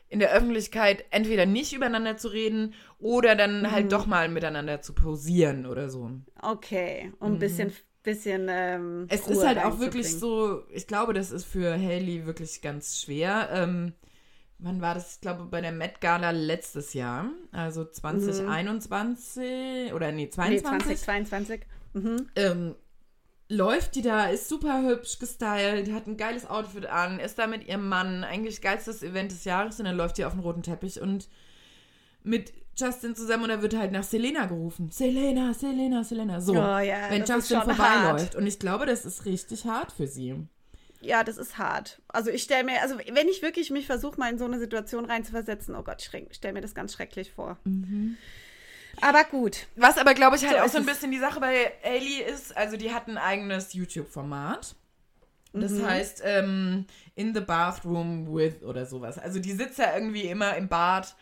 [0.10, 3.72] in der Öffentlichkeit entweder nicht übereinander zu reden oder dann halt mhm.
[3.72, 6.12] halt doch mal miteinander zu posieren oder so.
[6.42, 7.36] Okay, um mhm.
[7.36, 7.74] ein bisschen
[8.08, 8.48] bisschen.
[8.50, 13.02] Ähm, es ist halt auch wirklich so, ich glaube, das ist für Haley wirklich ganz
[13.02, 13.50] schwer.
[13.52, 13.94] Ähm,
[14.60, 15.16] wann war das?
[15.16, 19.96] Ich glaube, bei der Met Gala letztes Jahr, also 2021 mhm.
[19.96, 20.50] oder nee, 22.
[20.50, 21.62] Nee, 2022.
[21.94, 22.28] Mhm.
[22.36, 22.76] Ähm,
[23.50, 27.68] läuft die da, ist super hübsch gestylt, hat ein geiles Outfit an, ist da mit
[27.68, 31.02] ihrem Mann, eigentlich geilstes Event des Jahres und dann läuft die auf den roten Teppich
[31.02, 31.28] und
[32.28, 34.92] mit Justin zusammen und er wird halt nach Selena gerufen.
[34.92, 36.40] Selena, Selena, Selena.
[36.40, 38.36] So, oh, ja, wenn Justin vorbeiläuft.
[38.36, 40.36] Und ich glaube, das ist richtig hart für sie.
[41.02, 42.02] Ja, das ist hart.
[42.08, 45.06] Also ich stelle mir, also wenn ich wirklich mich versuche, mal in so eine Situation
[45.06, 47.58] reinzuversetzen, oh Gott, ich stelle mir das ganz schrecklich vor.
[47.64, 48.18] Mhm.
[49.02, 49.68] Aber gut.
[49.76, 52.56] Was aber, glaube ich, halt so auch so ein bisschen die Sache bei Ailey ist,
[52.58, 54.76] also die hat ein eigenes YouTube-Format.
[55.54, 55.86] Das mhm.
[55.86, 56.86] heißt, ähm,
[57.16, 59.18] in the bathroom with oder sowas.
[59.18, 61.16] Also die sitzt ja irgendwie immer im Bad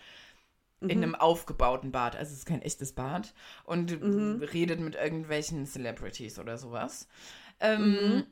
[0.86, 0.92] mhm.
[0.92, 4.42] in einem aufgebauten Bad, also es ist kein echtes Bad, und mhm.
[4.42, 7.08] redet mit irgendwelchen Celebrities oder sowas.
[7.60, 8.24] Ähm, mhm.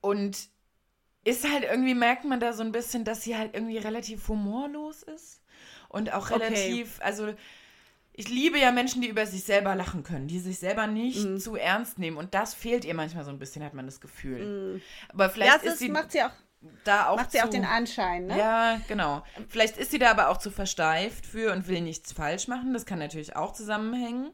[0.00, 0.48] Und
[1.24, 5.02] ist halt irgendwie, merkt man da so ein bisschen, dass sie halt irgendwie relativ humorlos
[5.02, 5.42] ist.
[5.88, 7.04] Und auch relativ, okay.
[7.04, 7.34] also
[8.12, 11.38] ich liebe ja Menschen, die über sich selber lachen können, die sich selber nicht mhm.
[11.38, 12.16] zu ernst nehmen.
[12.16, 14.74] Und das fehlt ihr manchmal so ein bisschen, hat man das Gefühl.
[14.74, 14.82] Mhm.
[15.08, 15.88] Aber vielleicht ja, ist sie.
[15.88, 16.30] macht sie auch
[16.84, 18.38] da auch Macht sie zu, auch den Anschein, ne?
[18.38, 19.22] Ja, genau.
[19.48, 22.72] Vielleicht ist sie da aber auch zu versteift für und will nichts falsch machen.
[22.72, 24.32] Das kann natürlich auch zusammenhängen,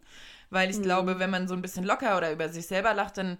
[0.51, 0.75] weil Mhm.
[0.75, 3.39] ich glaube, wenn man so ein bisschen locker oder über sich selber lacht, dann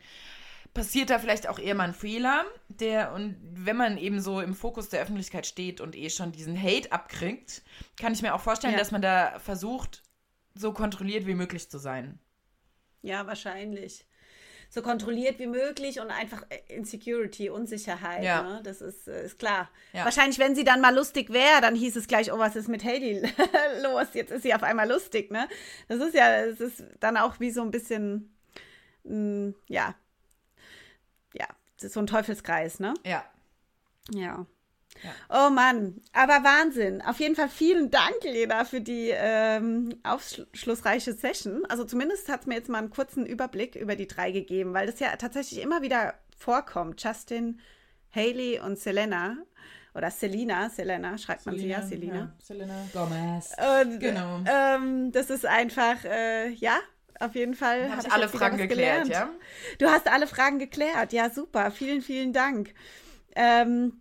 [0.73, 4.55] passiert da vielleicht auch eher mal ein Fehler, der und wenn man eben so im
[4.55, 7.63] Fokus der Öffentlichkeit steht und eh schon diesen Hate abkriegt,
[8.01, 8.79] kann ich mir auch vorstellen, Ja.
[8.79, 10.03] dass man da versucht,
[10.55, 12.21] so kontrolliert wie möglich zu sein.
[13.03, 14.05] Ja, wahrscheinlich.
[14.73, 18.23] So kontrolliert wie möglich und einfach äh, Insecurity, Unsicherheit.
[18.23, 18.43] Ja.
[18.43, 18.61] Ne?
[18.63, 19.69] Das ist, äh, ist klar.
[19.93, 20.05] Ja.
[20.05, 22.85] Wahrscheinlich, wenn sie dann mal lustig wäre, dann hieß es gleich, oh, was ist mit
[22.85, 23.21] Haley
[23.83, 24.07] los?
[24.15, 25.49] Jetzt ist sie auf einmal lustig, ne?
[25.89, 28.33] Das ist ja, es ist dann auch wie so ein bisschen,
[29.03, 29.97] mh, ja,
[31.35, 31.47] ja,
[31.81, 32.95] ist so ein Teufelskreis, ne?
[33.05, 33.25] Ja.
[34.13, 34.47] Ja.
[35.03, 35.47] Ja.
[35.47, 37.03] Oh Mann, aber Wahnsinn.
[37.03, 41.65] Auf jeden Fall vielen Dank, Lena, für die ähm, aufschlussreiche Session.
[41.67, 44.87] Also zumindest hat es mir jetzt mal einen kurzen Überblick über die drei gegeben, weil
[44.87, 47.03] das ja tatsächlich immer wieder vorkommt.
[47.03, 47.61] Justin,
[48.15, 49.37] Haley und Selena.
[49.95, 52.15] Oder Selina, Selena, schreibt man sie ja, Selina.
[52.15, 53.57] Ja, Selena Gomez.
[53.83, 54.41] Und, Genau.
[54.47, 56.79] Ähm, das ist einfach, äh, ja,
[57.19, 57.85] auf jeden Fall.
[57.85, 59.09] Habe hab ich alle Fragen geklärt, gelernt.
[59.09, 59.31] ja?
[59.79, 61.13] Du hast alle Fragen geklärt.
[61.13, 61.71] Ja, super.
[61.71, 62.73] Vielen, vielen Dank.
[63.35, 64.00] Ähm,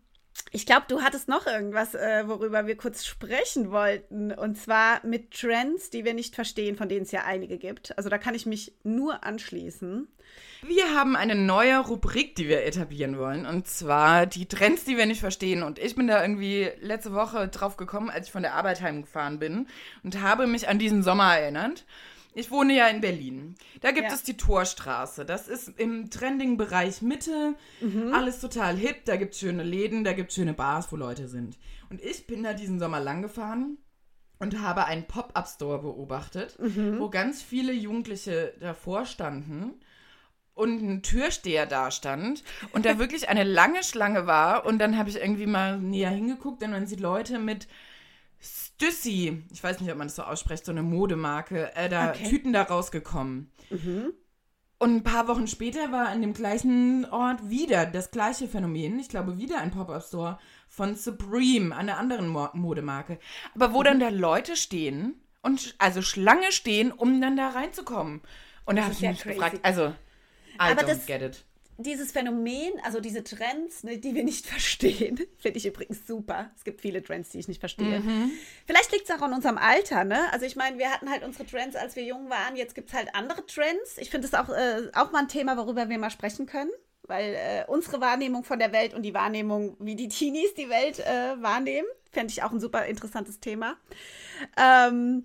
[0.51, 4.31] ich glaube, du hattest noch irgendwas, äh, worüber wir kurz sprechen wollten.
[4.31, 7.95] Und zwar mit Trends, die wir nicht verstehen, von denen es ja einige gibt.
[7.97, 10.07] Also da kann ich mich nur anschließen.
[10.61, 13.45] Wir haben eine neue Rubrik, die wir etablieren wollen.
[13.45, 15.63] Und zwar die Trends, die wir nicht verstehen.
[15.63, 19.39] Und ich bin da irgendwie letzte Woche drauf gekommen, als ich von der Arbeit heimgefahren
[19.39, 19.67] bin
[20.03, 21.85] und habe mich an diesen Sommer erinnert.
[22.33, 23.55] Ich wohne ja in Berlin.
[23.81, 24.13] Da gibt Ja.
[24.13, 25.25] es die Torstraße.
[25.25, 27.55] Das ist im Trending-Bereich Mitte.
[28.13, 29.05] Alles total hip.
[29.05, 31.57] Da gibt es schöne Läden, da gibt es schöne Bars, wo Leute sind.
[31.89, 33.77] Und ich bin da diesen Sommer lang gefahren
[34.37, 39.73] und habe einen Pop-Up-Store beobachtet, wo ganz viele Jugendliche davor standen
[40.53, 45.09] und ein Türsteher da stand und da wirklich eine lange Schlange war und dann habe
[45.09, 47.67] ich irgendwie mal näher hingeguckt und man sieht Leute mit
[48.81, 52.29] Stüssi, ich weiß nicht, ob man das so ausspricht, so eine Modemarke, äh, da Okay.
[52.29, 53.51] Tüten da rausgekommen.
[54.77, 58.97] Und ein paar Wochen später war an dem gleichen Ort wieder das gleiche Phänomen.
[58.99, 60.39] Ich glaube, wieder ein Pop-Up-Store
[60.69, 63.19] von Supreme, einer anderen Mo Modemarke.
[63.53, 68.21] Aber wo dann da Leute stehen und also Schlange stehen, um dann da reinzukommen.
[68.63, 69.35] Und da habe ich ja mich crazy.
[69.35, 69.93] gefragt, also, I
[70.59, 71.45] Aber don't das- get it.
[71.81, 76.51] Dieses Phänomen, also diese Trends, ne, die wir nicht verstehen, finde ich übrigens super.
[76.57, 78.01] Es gibt viele Trends, die ich nicht verstehe.
[78.65, 80.31] Vielleicht liegt es auch an unserem Alter, ne?
[80.33, 82.55] Also ich meine, wir hatten halt unsere Trends, als wir jung waren.
[82.55, 83.97] Jetzt gibt es halt andere Trends.
[83.97, 86.71] Ich finde es auch, äh, auch mal ein Thema, worüber wir mal sprechen können.
[87.03, 90.99] Weil äh, unsere Wahrnehmung von der Welt und die Wahrnehmung, wie die Teenies die Welt
[90.99, 93.77] äh, wahrnehmen, fände ich auch ein super interessantes Thema.
[94.57, 95.23] Ähm,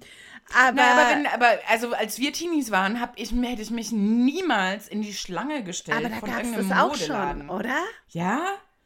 [0.52, 3.92] aber, Na, aber, wenn, aber also als wir Teenies waren, hab ich, hätte ich mich
[3.92, 7.40] niemals in die Schlange gestellt aber da gab es das auch Modeladen.
[7.42, 7.78] schon, oder?
[8.08, 8.40] Ja?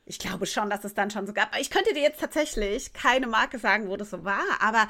[0.07, 1.55] Ich glaube schon, dass es dann schon so gab.
[1.61, 4.89] Ich könnte dir jetzt tatsächlich keine Marke sagen, wo das so war, aber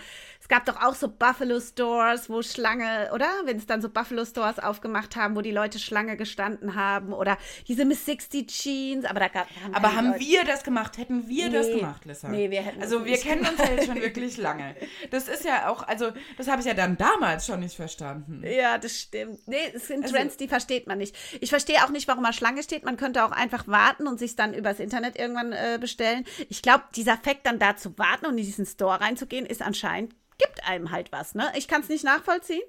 [0.51, 3.29] es gab doch auch so Buffalo Stores, wo Schlange, oder?
[3.45, 7.37] Wenn es dann so Buffalo Stores aufgemacht haben, wo die Leute Schlange gestanden haben oder
[7.67, 10.97] diese Miss 60 Jeans, aber da gab haben Aber haben Leute- wir das gemacht?
[10.97, 11.81] Hätten wir das Nee.
[11.81, 12.29] gemacht, Lissa?
[12.31, 14.75] Nee, wir hätten Also das wir kennen uns ja jetzt schon wirklich lange.
[15.11, 18.43] Das ist ja auch, also das habe ich ja dann damals schon nicht verstanden.
[18.43, 19.47] Ja, das stimmt.
[19.47, 21.15] Nee, es sind Also- Trends, die versteht man nicht.
[21.43, 22.87] Ich verstehe auch nicht, warum man Schlange steht.
[22.87, 26.25] Man könnte auch einfach warten und sich dann übers Internet irgendwann äh, bestellen.
[26.49, 30.15] Ich glaube, dieser Fakt, dann da zu warten und in diesen Store reinzugehen, ist anscheinend,
[30.39, 31.53] gibt einem halt was, ne?
[31.57, 32.63] Ich kann es nicht nachvollziehen.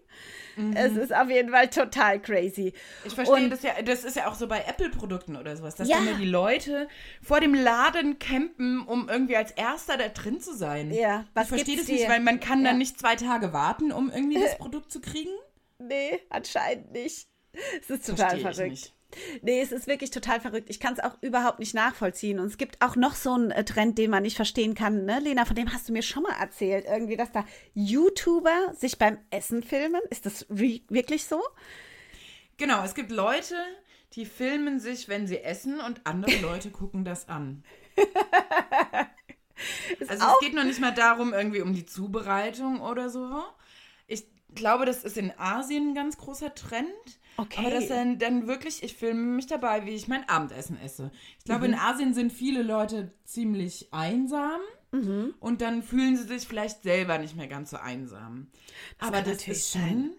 [0.75, 2.73] Es ist auf jeden Fall total crazy.
[3.05, 5.88] Ich verstehe Und- das ja, das ist ja auch so bei Apple-Produkten oder sowas, dass
[5.88, 5.99] Ja.
[6.01, 6.88] ja die Leute
[7.21, 10.91] vor dem Laden campen, um irgendwie als Erster da drin zu sein.
[10.91, 12.10] Ja, was ich verstehe das nicht, dir?
[12.10, 12.69] weil man kann Ja.
[12.71, 15.32] dann nicht zwei Tage warten, um irgendwie das Produkt zu kriegen.
[15.77, 17.27] Nee, anscheinend nicht.
[17.82, 18.93] Es ist total verrückt.
[19.41, 20.69] Nee, es ist wirklich total verrückt.
[20.69, 22.39] Ich kann es auch überhaupt nicht nachvollziehen.
[22.39, 25.19] Und es gibt auch noch so einen äh, Trend, den man nicht verstehen kann, ne?
[25.19, 26.86] Lena, von dem hast du mir schon mal erzählt.
[26.86, 30.02] Irgendwie, dass da YouTuber sich beim Essen filmen.
[30.10, 31.41] Ist das wirklich so?
[32.58, 33.56] Genau, es gibt Leute,
[34.13, 37.63] die filmen sich, wenn sie essen und andere Leute gucken das an.
[40.08, 43.43] also es geht noch nicht mal darum, irgendwie um die Zubereitung oder so.
[44.08, 46.88] Ich glaube, das ist in Asien ein ganz großer Trend.
[47.39, 47.60] Okay.
[47.60, 51.12] Aber das dann, dann wirklich, ich filme mich dabei, wie ich mein Abendessen esse.
[51.38, 54.60] Ich glaube, in Asien sind viele Leute ziemlich einsam.
[55.39, 58.47] Und dann fühlen sie sich vielleicht selber nicht mehr ganz so einsam.
[58.97, 59.82] Aber kann das natürlich ist sein.
[59.89, 60.12] schon.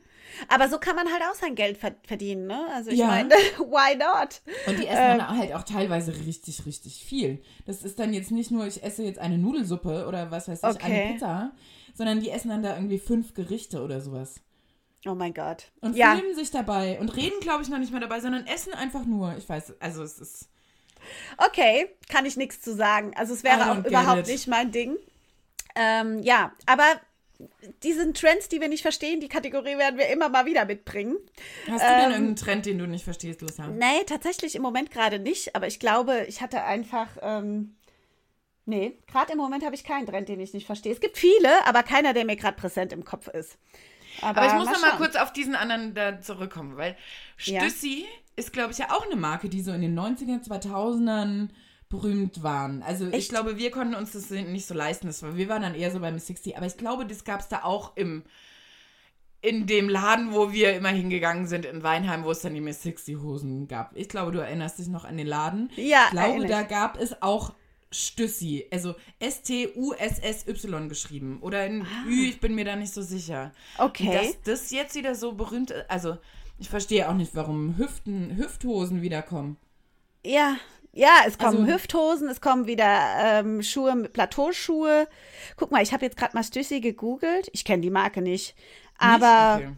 [0.46, 2.66] Aber so kann man halt auch sein Geld ver- verdienen, ne?
[2.72, 3.08] Also ich Ja.
[3.08, 4.42] meine, why not?
[4.68, 7.42] Und die essen dann halt auch teilweise richtig, richtig viel.
[7.66, 10.68] Das ist dann jetzt nicht nur, ich esse jetzt eine Nudelsuppe oder was weiß ich,
[10.68, 10.84] Okay.
[11.02, 11.52] eine Pizza,
[11.94, 14.40] sondern die essen dann da irgendwie fünf Gerichte oder sowas.
[15.06, 15.70] Oh mein Gott.
[15.80, 18.74] Und ja, filmen sich dabei und reden, glaube ich, noch nicht mal dabei, sondern essen
[18.74, 19.34] einfach nur.
[19.38, 20.48] Ich weiß, also es ist.
[21.38, 23.12] Okay, kann ich nichts zu sagen.
[23.16, 24.28] Also es wäre auch überhaupt it.
[24.28, 24.96] nicht mein Ding.
[25.74, 26.84] Ähm, ja, aber
[27.82, 31.16] diesen Trends, die wir nicht verstehen, die Kategorie werden wir immer mal wieder mitbringen.
[31.68, 33.68] Hast du ähm, denn irgendeinen Trend, den du nicht verstehst, Lucia?
[33.68, 35.56] Nee, tatsächlich im Moment gerade nicht.
[35.56, 37.08] Aber ich glaube, ich hatte einfach.
[37.22, 37.76] Ähm,
[38.66, 40.92] nee, gerade im Moment habe ich keinen Trend, den ich nicht verstehe.
[40.92, 43.56] Es gibt viele, aber keiner, der mir gerade präsent im Kopf ist.
[44.22, 46.96] Aber, aber ich muss noch mal kurz auf diesen anderen da zurückkommen, weil
[47.36, 48.06] Stüssi
[48.36, 51.48] ist, glaube ich, ja auch eine Marke, die so in den 90er, 2000ern
[51.88, 52.82] berühmt waren.
[52.82, 53.16] Also Echt?
[53.16, 55.08] ich glaube, wir konnten uns das nicht so leisten.
[55.08, 56.56] Das war, wir waren dann eher so bei Miss 60.
[56.56, 58.24] Aber ich glaube, das gab es da auch im
[59.42, 62.82] in dem Laden, wo wir immer hingegangen sind in Weinheim, wo es dann die Miss
[62.82, 63.96] 60 Hosen gab.
[63.96, 65.70] Ich glaube, du erinnerst dich noch an den Laden.
[65.76, 67.54] Ja, ich glaube, da gab es auch
[67.92, 71.38] Stüssi, also S-T-U-S-S-Y geschrieben.
[71.42, 72.06] Oder in ah.
[72.06, 73.52] Ü, ich bin mir da nicht so sicher.
[73.78, 74.12] Okay.
[74.12, 76.16] Dass das jetzt wieder so berühmt ist, also
[76.58, 79.56] ich verstehe auch nicht, warum Hüften, Hüfthosen wiederkommen.
[80.24, 80.56] Ja,
[80.92, 85.08] ja, es kommen also, Hüfthosen, es kommen wieder ähm, Schuhe, Plateauschuhe.
[85.56, 87.48] Guck mal, ich habe jetzt gerade mal Stüssi gegoogelt.
[87.52, 88.54] Ich kenne die Marke nicht.
[88.98, 89.68] Aber nicht?
[89.68, 89.76] Okay.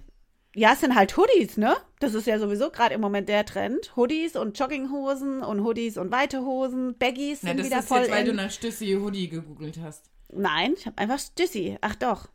[0.55, 1.77] Ja, es sind halt Hoodies, ne?
[2.01, 3.97] Das ist ja sowieso gerade im Moment der Trend.
[3.97, 6.97] Hoodies und Jogginghosen und Hoodies und weite Hosen.
[6.99, 7.99] Baggies sind Na, wieder voll.
[7.99, 10.11] Das ist jetzt, weil du nach Stüssi Hoodie gegoogelt hast.
[10.31, 11.79] Nein, ich habe einfach Stüssi.
[11.81, 12.29] Ach doch.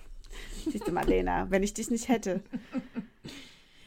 [0.70, 2.42] Siehst du, Marlena, wenn ich dich nicht hätte.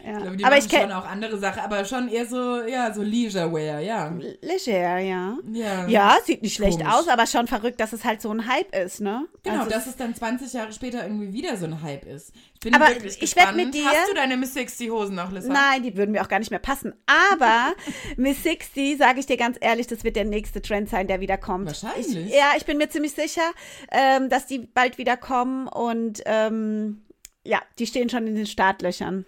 [0.03, 0.17] Ja.
[0.17, 2.93] Ich glaube, die aber machen ich schon auch andere Sachen, aber schon eher so, ja,
[2.93, 4.13] so Leisurewear, ja.
[4.41, 5.37] Leisure, ja.
[5.51, 6.93] Ja, ja sieht nicht schlecht Komisch.
[6.93, 9.27] aus, aber schon verrückt, dass es halt so ein Hype ist, ne?
[9.43, 12.33] Genau, also dass es dann 20 Jahre später irgendwie wieder so ein Hype ist.
[12.53, 13.85] Ich bin aber wirklich ich werde mit dir.
[13.85, 15.51] Hast du deine Miss 60 Hosen noch, Lissa?
[15.51, 16.93] Nein, die würden mir auch gar nicht mehr passen.
[17.05, 17.73] Aber
[18.17, 21.37] Miss 60, sage ich dir ganz ehrlich, das wird der nächste Trend sein, der wieder
[21.37, 21.67] kommt.
[21.67, 22.15] Wahrscheinlich.
[22.27, 23.51] Ich, ja, ich bin mir ziemlich sicher,
[23.91, 27.01] ähm, dass die bald wieder kommen und ähm,
[27.43, 29.25] ja, die stehen schon in den Startlöchern.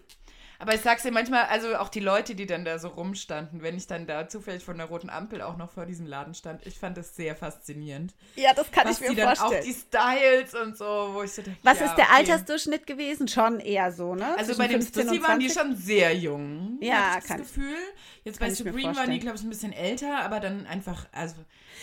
[0.64, 3.76] Aber ich sag's dir manchmal, also auch die Leute, die dann da so rumstanden, wenn
[3.76, 6.80] ich dann da zufällig von der roten Ampel auch noch vor diesem Laden stand, ich
[6.80, 8.14] fand das sehr faszinierend.
[8.38, 9.52] Ja, das kann ich mir die vorstellen.
[9.52, 12.16] Dann auch die Styles und so, wo ich so denke, Was ja, ist der okay.
[12.16, 13.28] Altersdurchschnitt gewesen?
[13.28, 14.38] Schon eher so, ne?
[14.38, 16.78] Also Zwischen bei dem Stussy waren die schon sehr jung.
[16.80, 17.76] Ja, kann das Gefühl.
[18.24, 21.36] Jetzt bei Supreme waren die, glaube ich, ein bisschen älter, aber dann einfach, also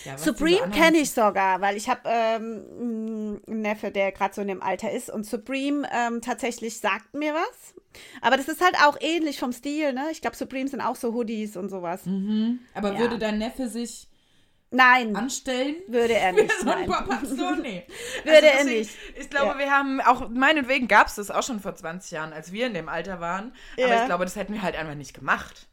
[0.07, 4.49] ja, Supreme kenne ich sogar, weil ich habe ähm, einen Neffe, der gerade so in
[4.49, 7.75] dem Alter ist und Supreme ähm, tatsächlich sagt mir was.
[8.21, 10.09] Aber das ist halt auch ähnlich vom Stil, ne?
[10.11, 12.07] Ich glaube, Supreme sind auch so Hoodies und sowas.
[12.07, 12.61] Mhm.
[12.75, 12.99] Aber ja.
[12.99, 14.07] würde dein Neffe sich
[14.71, 15.17] Nein.
[15.17, 15.77] Anstellen?
[15.89, 16.53] Würde er nicht.
[16.61, 16.89] so ein
[17.25, 17.85] so, nee.
[18.25, 18.91] würde also er nicht.
[19.17, 19.59] Ich glaube, ja.
[19.59, 22.75] wir haben auch, meinetwegen gab es das auch schon vor 20 Jahren, als wir in
[22.75, 23.53] dem Alter waren.
[23.77, 23.87] Ja.
[23.87, 25.67] Aber ich glaube, das hätten wir halt einfach nicht gemacht.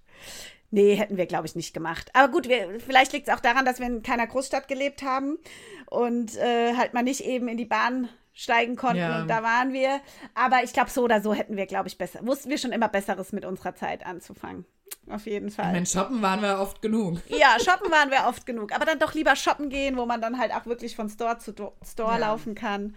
[0.70, 2.10] Nee, hätten wir, glaube ich, nicht gemacht.
[2.14, 5.38] Aber gut, wir, vielleicht liegt es auch daran, dass wir in keiner Großstadt gelebt haben
[5.86, 9.21] und äh, halt mal nicht eben in die Bahn steigen konnten ja.
[9.21, 10.00] und da waren wir.
[10.36, 12.88] Aber ich glaube, so oder so hätten wir, glaube ich, besser, wussten wir schon immer
[12.88, 14.65] Besseres mit unserer Zeit anzufangen.
[15.10, 15.67] Auf jeden Fall.
[15.67, 17.19] Ich meine, shoppen waren wir oft genug.
[17.30, 18.73] Ja, shoppen waren wir oft genug.
[18.73, 21.54] Aber dann doch lieber shoppen gehen, wo man dann halt auch wirklich von Store zu
[21.84, 22.17] Store ja.
[22.17, 22.95] laufen kann,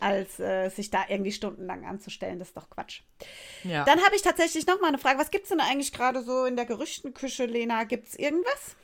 [0.00, 2.38] als äh, sich da irgendwie stundenlang anzustellen.
[2.38, 3.02] Das ist doch Quatsch.
[3.64, 3.84] Ja.
[3.84, 5.18] Dann habe ich tatsächlich noch mal eine Frage.
[5.18, 7.84] Was gibt es denn eigentlich gerade so in der Gerüchtenküche, Lena?
[7.84, 8.76] Gibt es irgendwas?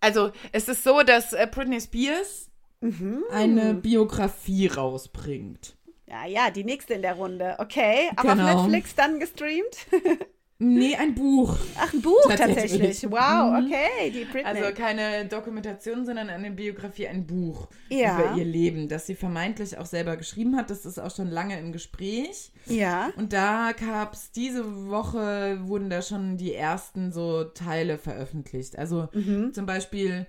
[0.00, 2.50] Also, es ist so, dass äh, Britney Spears
[2.84, 3.24] mhm.
[3.30, 5.76] eine Biografie rausbringt.
[6.06, 7.56] Ja, ja, die nächste in der Runde.
[7.58, 8.46] Okay, auch genau.
[8.46, 9.86] auf Netflix dann gestreamt?
[10.58, 11.56] Nee, ein Buch.
[11.76, 12.80] Ach, ein Buch tatsächlich.
[12.80, 13.10] tatsächlich.
[13.10, 13.66] Wow, mhm.
[13.66, 14.10] okay.
[14.10, 14.44] Die Britney.
[14.44, 18.14] Also keine Dokumentation, sondern eine Biografie, ein Buch ja.
[18.14, 20.70] über ihr Leben, das sie vermeintlich auch selber geschrieben hat.
[20.70, 22.52] Das ist auch schon lange im Gespräch.
[22.66, 23.10] Ja.
[23.16, 28.78] Und da gab es diese Woche, wurden da schon die ersten so Teile veröffentlicht.
[28.78, 29.52] Also mhm.
[29.52, 30.26] zum Beispiel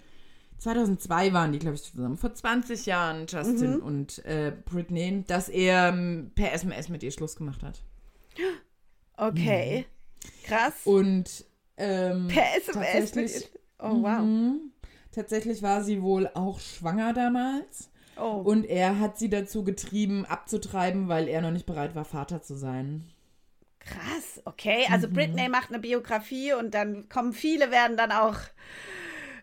[0.58, 2.18] 2002 waren die, glaube ich, zusammen.
[2.18, 3.84] Vor 20 Jahren, Justin mhm.
[3.84, 7.84] und äh, Britney, dass er ähm, per SMS mit ihr Schluss gemacht hat.
[9.18, 9.86] Okay.
[9.86, 10.48] Mhm.
[10.48, 10.74] Krass.
[10.86, 11.46] Und
[11.78, 13.42] ähm, per SMS mit ihr.
[13.80, 14.22] Oh, wow.
[14.22, 14.72] Mhm,
[15.12, 17.90] tatsächlich war sie wohl auch schwanger damals.
[18.18, 18.42] Oh.
[18.44, 22.56] Und er hat sie dazu getrieben, abzutreiben, weil er noch nicht bereit war, Vater zu
[22.56, 23.04] sein.
[23.80, 24.86] Krass, okay.
[24.90, 25.14] Also mhm.
[25.14, 28.38] Britney macht eine Biografie und dann kommen viele, werden dann auch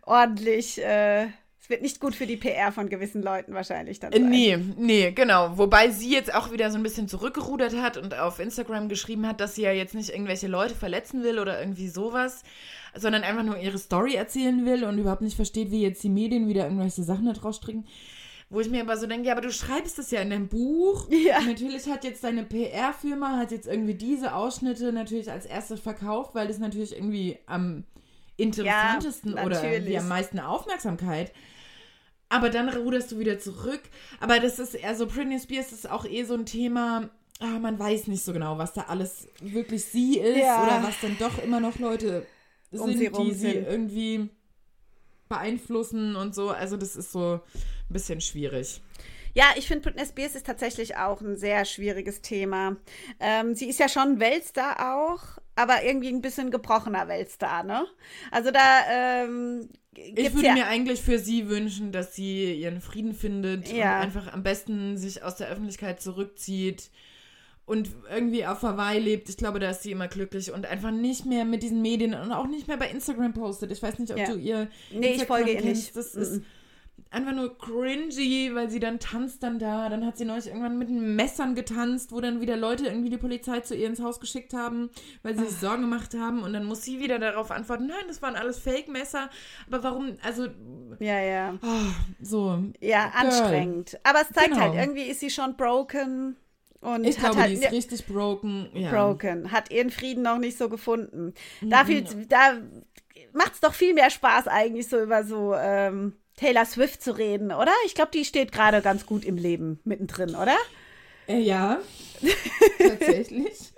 [0.03, 0.83] ordentlich.
[0.83, 1.29] Äh,
[1.62, 4.12] es wird nicht gut für die PR von gewissen Leuten wahrscheinlich dann.
[4.12, 4.29] Sein.
[4.29, 5.57] Nee, nee, genau.
[5.59, 9.41] Wobei sie jetzt auch wieder so ein bisschen zurückgerudert hat und auf Instagram geschrieben hat,
[9.41, 12.43] dass sie ja jetzt nicht irgendwelche Leute verletzen will oder irgendwie sowas,
[12.97, 16.49] sondern einfach nur ihre Story erzählen will und überhaupt nicht versteht, wie jetzt die Medien
[16.49, 17.87] wieder irgendwelche Sachen da draus stricken.
[18.51, 21.09] Wo ich mir aber so denke, ja, aber du schreibst das ja in deinem Buch.
[21.11, 21.41] Ja.
[21.41, 26.49] natürlich hat jetzt deine PR-Firma, hat jetzt irgendwie diese Ausschnitte natürlich als erstes verkauft, weil
[26.49, 27.85] das natürlich irgendwie am
[28.37, 31.33] interessantesten ja, oder die am meisten Aufmerksamkeit.
[32.28, 33.83] Aber dann ruderst du wieder zurück.
[34.18, 37.11] Aber das ist eher so, Britney Spears ist auch eh so ein Thema,
[37.41, 40.62] ah, man weiß nicht so genau, was da alles wirklich sie ist ja.
[40.62, 42.26] oder was dann doch immer noch Leute
[42.70, 44.30] um sind, sie die sie irgendwie
[45.28, 46.51] beeinflussen und so.
[46.51, 48.80] Also das ist so ein bisschen schwierig.
[49.35, 52.76] Ja, ich finde, Britney Spears ist tatsächlich auch ein sehr schwieriges Thema.
[53.18, 57.86] Ähm, sie ist ja schon Weltstar auch, aber irgendwie ein bisschen gebrochener Weltstar, ne?
[58.30, 63.14] Also da ähm, ich würde ja mir eigentlich für sie wünschen, dass sie ihren Frieden
[63.14, 63.96] findet ja.
[63.96, 66.90] und einfach am besten sich aus der Öffentlichkeit zurückzieht
[67.66, 69.28] und irgendwie auf Hawaii lebt.
[69.28, 72.32] Ich glaube, da ist sie immer glücklich und einfach nicht mehr mit diesen Medien und
[72.32, 73.70] auch nicht mehr bei Instagram postet.
[73.70, 74.26] Ich weiß nicht, ob ja.
[74.26, 75.94] du ihr nee, Instagram ich folge kennst.
[75.94, 75.96] Nicht.
[75.96, 76.42] Das mm -mm.
[77.12, 79.88] Einfach nur cringy, weil sie dann tanzt dann da.
[79.88, 83.61] Dann hat sie neulich irgendwann mit Messern getanzt, wo dann wieder Leute irgendwie die Polizei
[83.61, 84.90] zu ihr ins Haus geschickt haben,
[85.22, 86.43] weil sie sich Sorgen gemacht haben.
[86.43, 89.28] Und dann muss sie wieder darauf antworten, nein, das waren alles Fake-Messer.
[89.66, 90.49] Aber warum, also...
[90.99, 91.59] Ja, ja.
[91.62, 92.64] Oh, so.
[92.80, 93.26] Ja, Girl.
[93.26, 93.99] anstrengend.
[94.05, 94.61] Aber es zeigt genau.
[94.61, 96.36] halt, irgendwie ist sie schon broken.
[96.80, 98.68] Und ich glaube, halt, die ist richtig broken.
[98.74, 98.90] Ja.
[98.90, 99.53] Broken.
[99.53, 101.34] Hat ihren Frieden noch nicht so gefunden.
[101.61, 101.70] Mhm.
[101.70, 101.84] Da,
[102.28, 102.59] da
[103.34, 105.55] macht es doch viel mehr Spaß eigentlich so über so...
[105.55, 107.70] Ähm, Taylor Swift zu reden, oder?
[107.86, 110.57] Ich glaube, die steht gerade ganz gut im Leben mittendrin, oder?
[111.28, 111.80] Äh, ja,
[112.78, 113.72] tatsächlich.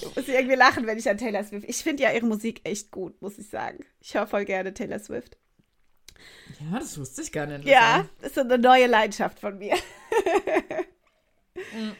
[0.00, 1.68] ich muss irgendwie lachen, wenn ich an Taylor Swift.
[1.68, 3.84] Ich finde ja ihre Musik echt gut, muss ich sagen.
[4.00, 5.36] Ich höre voll gerne Taylor Swift.
[6.60, 7.64] Ja, das wusste ich gar nicht.
[7.64, 9.74] Ja, das ist so eine neue Leidenschaft von mir.
[11.72, 11.92] Mm.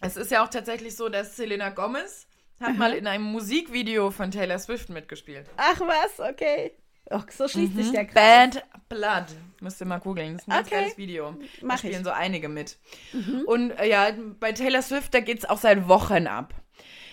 [0.00, 2.26] es ist ja auch tatsächlich so, dass Selena Gomez
[2.60, 5.46] hat mal in einem Musikvideo von Taylor Swift mitgespielt.
[5.56, 6.72] Ach was, okay.
[7.10, 7.82] Oh, so schließt mhm.
[7.82, 8.14] sich der Kreis.
[8.14, 9.26] Band Blood.
[9.60, 10.34] Müsst ihr mal googeln.
[10.34, 10.60] Das ist ein okay.
[10.60, 11.36] ganz geiles Video.
[11.62, 12.04] Mach da spielen ich.
[12.04, 12.78] so einige mit.
[13.12, 13.42] Mhm.
[13.46, 16.54] Und äh, ja, bei Taylor Swift, da geht es auch seit Wochen ab.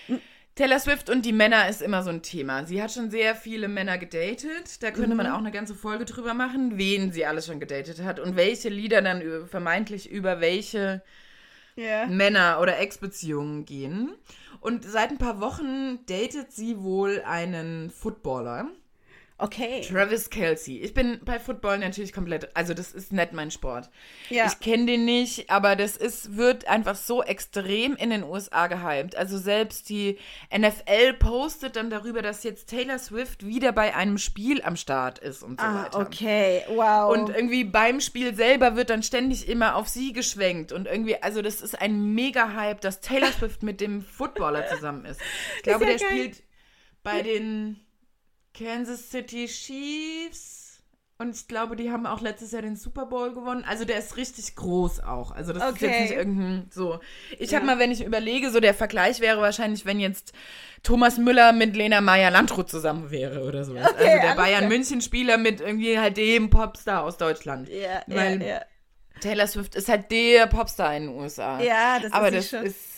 [0.07, 0.19] Mhm.
[0.55, 2.65] Taylor Swift und die Männer ist immer so ein Thema.
[2.65, 4.83] Sie hat schon sehr viele Männer gedatet.
[4.83, 5.33] Da könnte man mhm.
[5.33, 9.01] auch eine ganze Folge drüber machen, wen sie alles schon gedatet hat und welche Lieder
[9.01, 11.01] dann vermeintlich über welche
[11.77, 12.05] yeah.
[12.07, 14.13] Männer oder Ex-Beziehungen gehen.
[14.61, 18.69] Und seit ein paar Wochen datet sie wohl einen Footballer.
[19.37, 19.81] Okay.
[19.81, 20.77] Travis Kelsey.
[20.77, 23.89] Ich bin bei Football natürlich komplett, also das ist nicht mein Sport.
[24.29, 24.45] Ja.
[24.45, 29.17] Ich kenne den nicht, aber das ist, wird einfach so extrem in den USA gehypt.
[29.17, 30.17] Also selbst die
[30.57, 35.43] NFL postet dann darüber, dass jetzt Taylor Swift wieder bei einem Spiel am Start ist
[35.43, 35.99] und so ah, weiter.
[35.99, 37.11] Okay, wow.
[37.11, 41.41] Und irgendwie beim Spiel selber wird dann ständig immer auf sie geschwenkt und irgendwie, also
[41.41, 45.19] das ist ein Mega-Hype, dass Taylor Swift mit dem Footballer zusammen ist.
[45.57, 46.17] Ich glaube, ist ja der geil.
[46.17, 46.43] spielt
[47.03, 47.84] bei den
[48.57, 50.65] Kansas City Chiefs.
[51.17, 53.63] Und ich glaube, die haben auch letztes Jahr den Super Bowl gewonnen.
[53.65, 55.31] Also der ist richtig groß auch.
[55.31, 55.73] Also das okay.
[55.73, 56.99] ist jetzt nicht irgendein so.
[57.39, 57.57] Ich ja.
[57.57, 60.33] habe mal, wenn ich überlege, so der Vergleich wäre wahrscheinlich, wenn jetzt
[60.83, 63.71] Thomas Müller mit Lena Meyer Landrut zusammen wäre oder so.
[63.71, 67.69] Okay, also der Bayern München Spieler mit irgendwie halt dem Popstar aus Deutschland.
[67.69, 68.61] Ja, Weil ja, ja.
[69.21, 71.61] Taylor Swift ist halt der Popstar in den USA.
[71.61, 72.65] Ja, das Aber ist das schon.
[72.65, 72.94] ist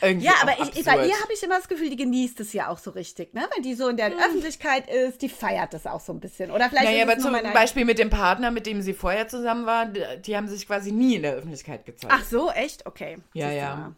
[0.00, 2.68] irgendwie ja, aber ich, bei ihr habe ich immer das Gefühl, die genießt es ja
[2.68, 3.48] auch so richtig, ne?
[3.54, 4.18] Wenn die so in der hm.
[4.18, 6.50] Öffentlichkeit ist, die feiert das auch so ein bisschen.
[6.50, 6.86] Oder vielleicht.
[6.86, 10.36] Naja, aber zum Beispiel mit dem Partner, mit dem sie vorher zusammen war, die, die,
[10.36, 12.12] haben sich quasi nie in der Öffentlichkeit gezeigt.
[12.16, 12.86] Ach so, echt?
[12.86, 13.18] Okay.
[13.34, 13.94] Ja, ja.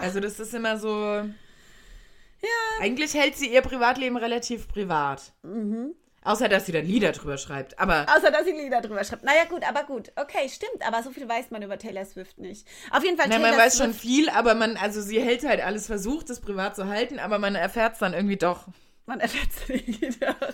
[0.00, 1.22] Also das ist immer so.
[2.42, 2.48] Ja.
[2.80, 5.32] Eigentlich hält sie ihr Privatleben relativ privat.
[5.42, 5.94] Mhm.
[6.24, 7.78] Außer, dass sie dann Lieder drüber schreibt.
[7.78, 9.24] Aber Außer, dass sie Lieder drüber schreibt.
[9.24, 10.12] Naja, gut, aber gut.
[10.16, 10.86] Okay, stimmt.
[10.86, 12.66] Aber so viel weiß man über Taylor Swift nicht.
[12.90, 13.28] Auf jeden Fall.
[13.28, 16.40] Nein, man weiß Swift schon viel, aber man, also sie hält halt alles versucht, es
[16.40, 18.68] privat zu halten, aber man erfährt es dann irgendwie doch.
[19.04, 20.52] Man erfährt es irgendwie doch.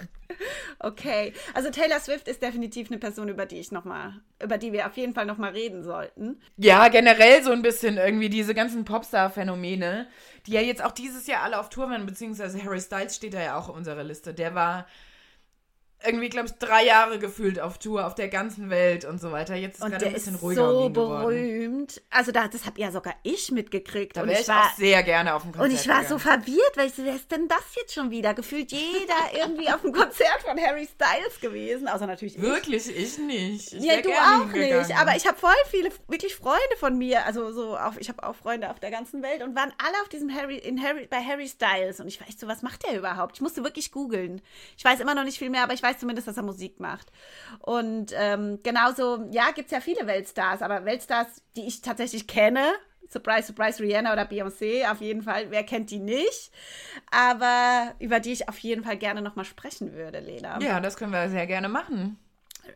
[0.78, 1.34] Okay.
[1.52, 4.86] Also Taylor Swift ist definitiv eine Person, über die ich noch mal, über die wir
[4.86, 6.40] auf jeden Fall noch mal reden sollten.
[6.56, 10.06] Ja, generell so ein bisschen irgendwie diese ganzen Popstar-Phänomene,
[10.46, 13.42] die ja jetzt auch dieses Jahr alle auf Tour waren, beziehungsweise Harry Styles steht da
[13.42, 14.32] ja auch auf unserer Liste.
[14.32, 14.86] Der war
[16.04, 19.56] irgendwie, glaube ich, drei Jahre gefühlt auf Tour, auf der ganzen Welt und so weiter.
[19.56, 22.00] Jetzt ist gerade ein bisschen ruhiger so berühmt.
[22.10, 24.16] Also da, das habe ja sogar ich mitgekriegt.
[24.16, 26.20] Da wäre ich, ich war, auch sehr gerne auf dem Konzert Und ich war gegangen.
[26.20, 28.32] so verwirrt, weil ich so, wer ist denn das jetzt schon wieder?
[28.34, 32.42] Gefühlt jeder irgendwie auf dem Konzert von Harry Styles gewesen, außer natürlich ich.
[32.42, 33.72] Wirklich, ich nicht.
[33.72, 34.96] Ich ja, du auch nicht.
[34.96, 38.36] Aber ich habe voll viele, wirklich Freunde von mir, also so, auf, ich habe auch
[38.36, 41.48] Freunde auf der ganzen Welt und waren alle auf diesem Harry, in Harry, bei Harry
[41.48, 41.98] Styles.
[41.98, 43.36] Und ich war echt so, was macht der überhaupt?
[43.36, 44.40] Ich musste wirklich googeln.
[44.76, 47.10] Ich weiß immer noch nicht viel mehr, aber ich weiß zumindest, dass er Musik macht.
[47.60, 52.72] Und ähm, genauso, ja, gibt es ja viele Weltstars, aber Weltstars, die ich tatsächlich kenne,
[53.10, 55.50] Surprise, Surprise, Rihanna oder Beyoncé, auf jeden Fall.
[55.50, 56.52] Wer kennt die nicht?
[57.10, 60.60] Aber über die ich auf jeden Fall gerne nochmal sprechen würde, Lena.
[60.60, 62.18] Ja, das können wir sehr gerne machen.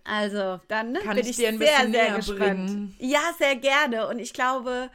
[0.04, 2.38] Also, dann Kann bin ich, ich dir ein sehr, bisschen sehr gespannt.
[2.40, 2.96] Bringen.
[2.98, 4.08] Ja, sehr gerne.
[4.08, 4.88] Und ich glaube,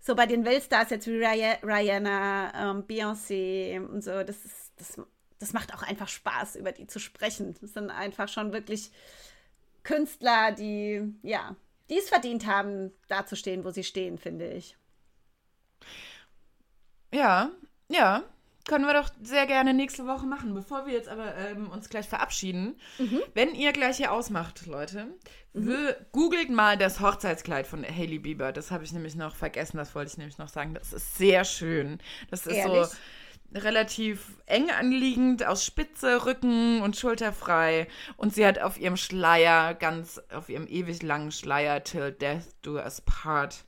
[0.00, 5.06] so bei den Weltstars jetzt wie Rihanna, ähm, Beyoncé und so, das ist, das
[5.38, 7.54] das macht auch einfach Spaß, über die zu sprechen.
[7.60, 8.90] Das sind einfach schon wirklich
[9.82, 11.56] Künstler, die, ja,
[11.88, 14.76] die es verdient haben, da zu stehen, wo sie stehen, finde ich.
[17.12, 17.50] Ja,
[17.88, 18.22] ja.
[18.68, 20.52] können wir doch sehr gerne nächste Woche machen.
[20.52, 23.22] Bevor wir jetzt aber ähm, uns gleich verabschieden, mhm.
[23.32, 25.06] wenn ihr gleich hier ausmacht, Leute,
[25.54, 25.94] mhm.
[26.12, 28.52] googelt mal das Hochzeitskleid von Hailey Bieber.
[28.52, 30.74] Das habe ich nämlich noch vergessen, das wollte ich nämlich noch sagen.
[30.74, 31.98] Das ist sehr schön.
[32.30, 32.88] Das ist Ehrlich?
[32.88, 32.96] so
[33.54, 37.88] relativ eng anliegend, aus Spitze, Rücken und schulterfrei.
[38.16, 42.76] Und sie hat auf ihrem Schleier, ganz auf ihrem ewig langen Schleier, Till Death Do
[42.76, 43.64] Us Part,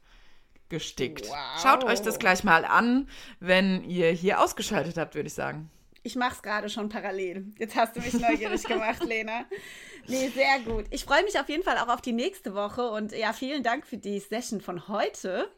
[0.69, 1.29] gestickt.
[1.29, 1.63] Wow.
[1.63, 3.09] Schaut euch das gleich mal an,
[3.41, 5.71] wenn ihr hier ausgeschaltet habt, würde ich sagen.
[6.03, 7.53] Ich mache es gerade schon parallel.
[7.59, 9.45] Jetzt hast du mich neugierig gemacht, Lena.
[10.07, 10.87] Nee, sehr gut.
[10.91, 13.87] Ich freue mich auf jeden Fall auch auf die nächste Woche und ja, vielen Dank
[13.87, 15.51] für die Session von heute.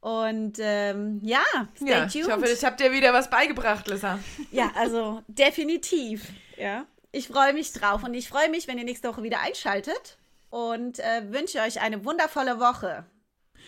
[0.00, 1.42] Und ähm, ja,
[1.74, 2.14] stay ja, tuned.
[2.14, 4.18] Ich hoffe, ich habe dir wieder was beigebracht, Lissa.
[4.52, 6.28] Ja, also definitiv.
[6.56, 6.86] Ja.
[7.10, 10.18] Ich freue mich drauf und ich freue mich, wenn ihr nächste Woche wieder einschaltet
[10.50, 13.06] und äh, wünsche euch eine wundervolle Woche.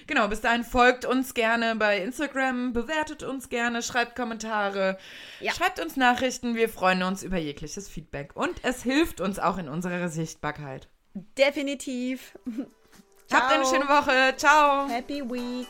[0.07, 4.99] Genau, bis dahin folgt uns gerne bei Instagram, bewertet uns gerne, schreibt Kommentare,
[5.41, 5.53] ja.
[5.53, 6.55] schreibt uns Nachrichten.
[6.55, 10.89] Wir freuen uns über jegliches Feedback und es hilft uns auch in unserer Sichtbarkeit.
[11.37, 12.39] Definitiv.
[13.33, 14.37] Habt eine schöne Woche.
[14.37, 14.89] Ciao.
[14.89, 15.69] Happy Week.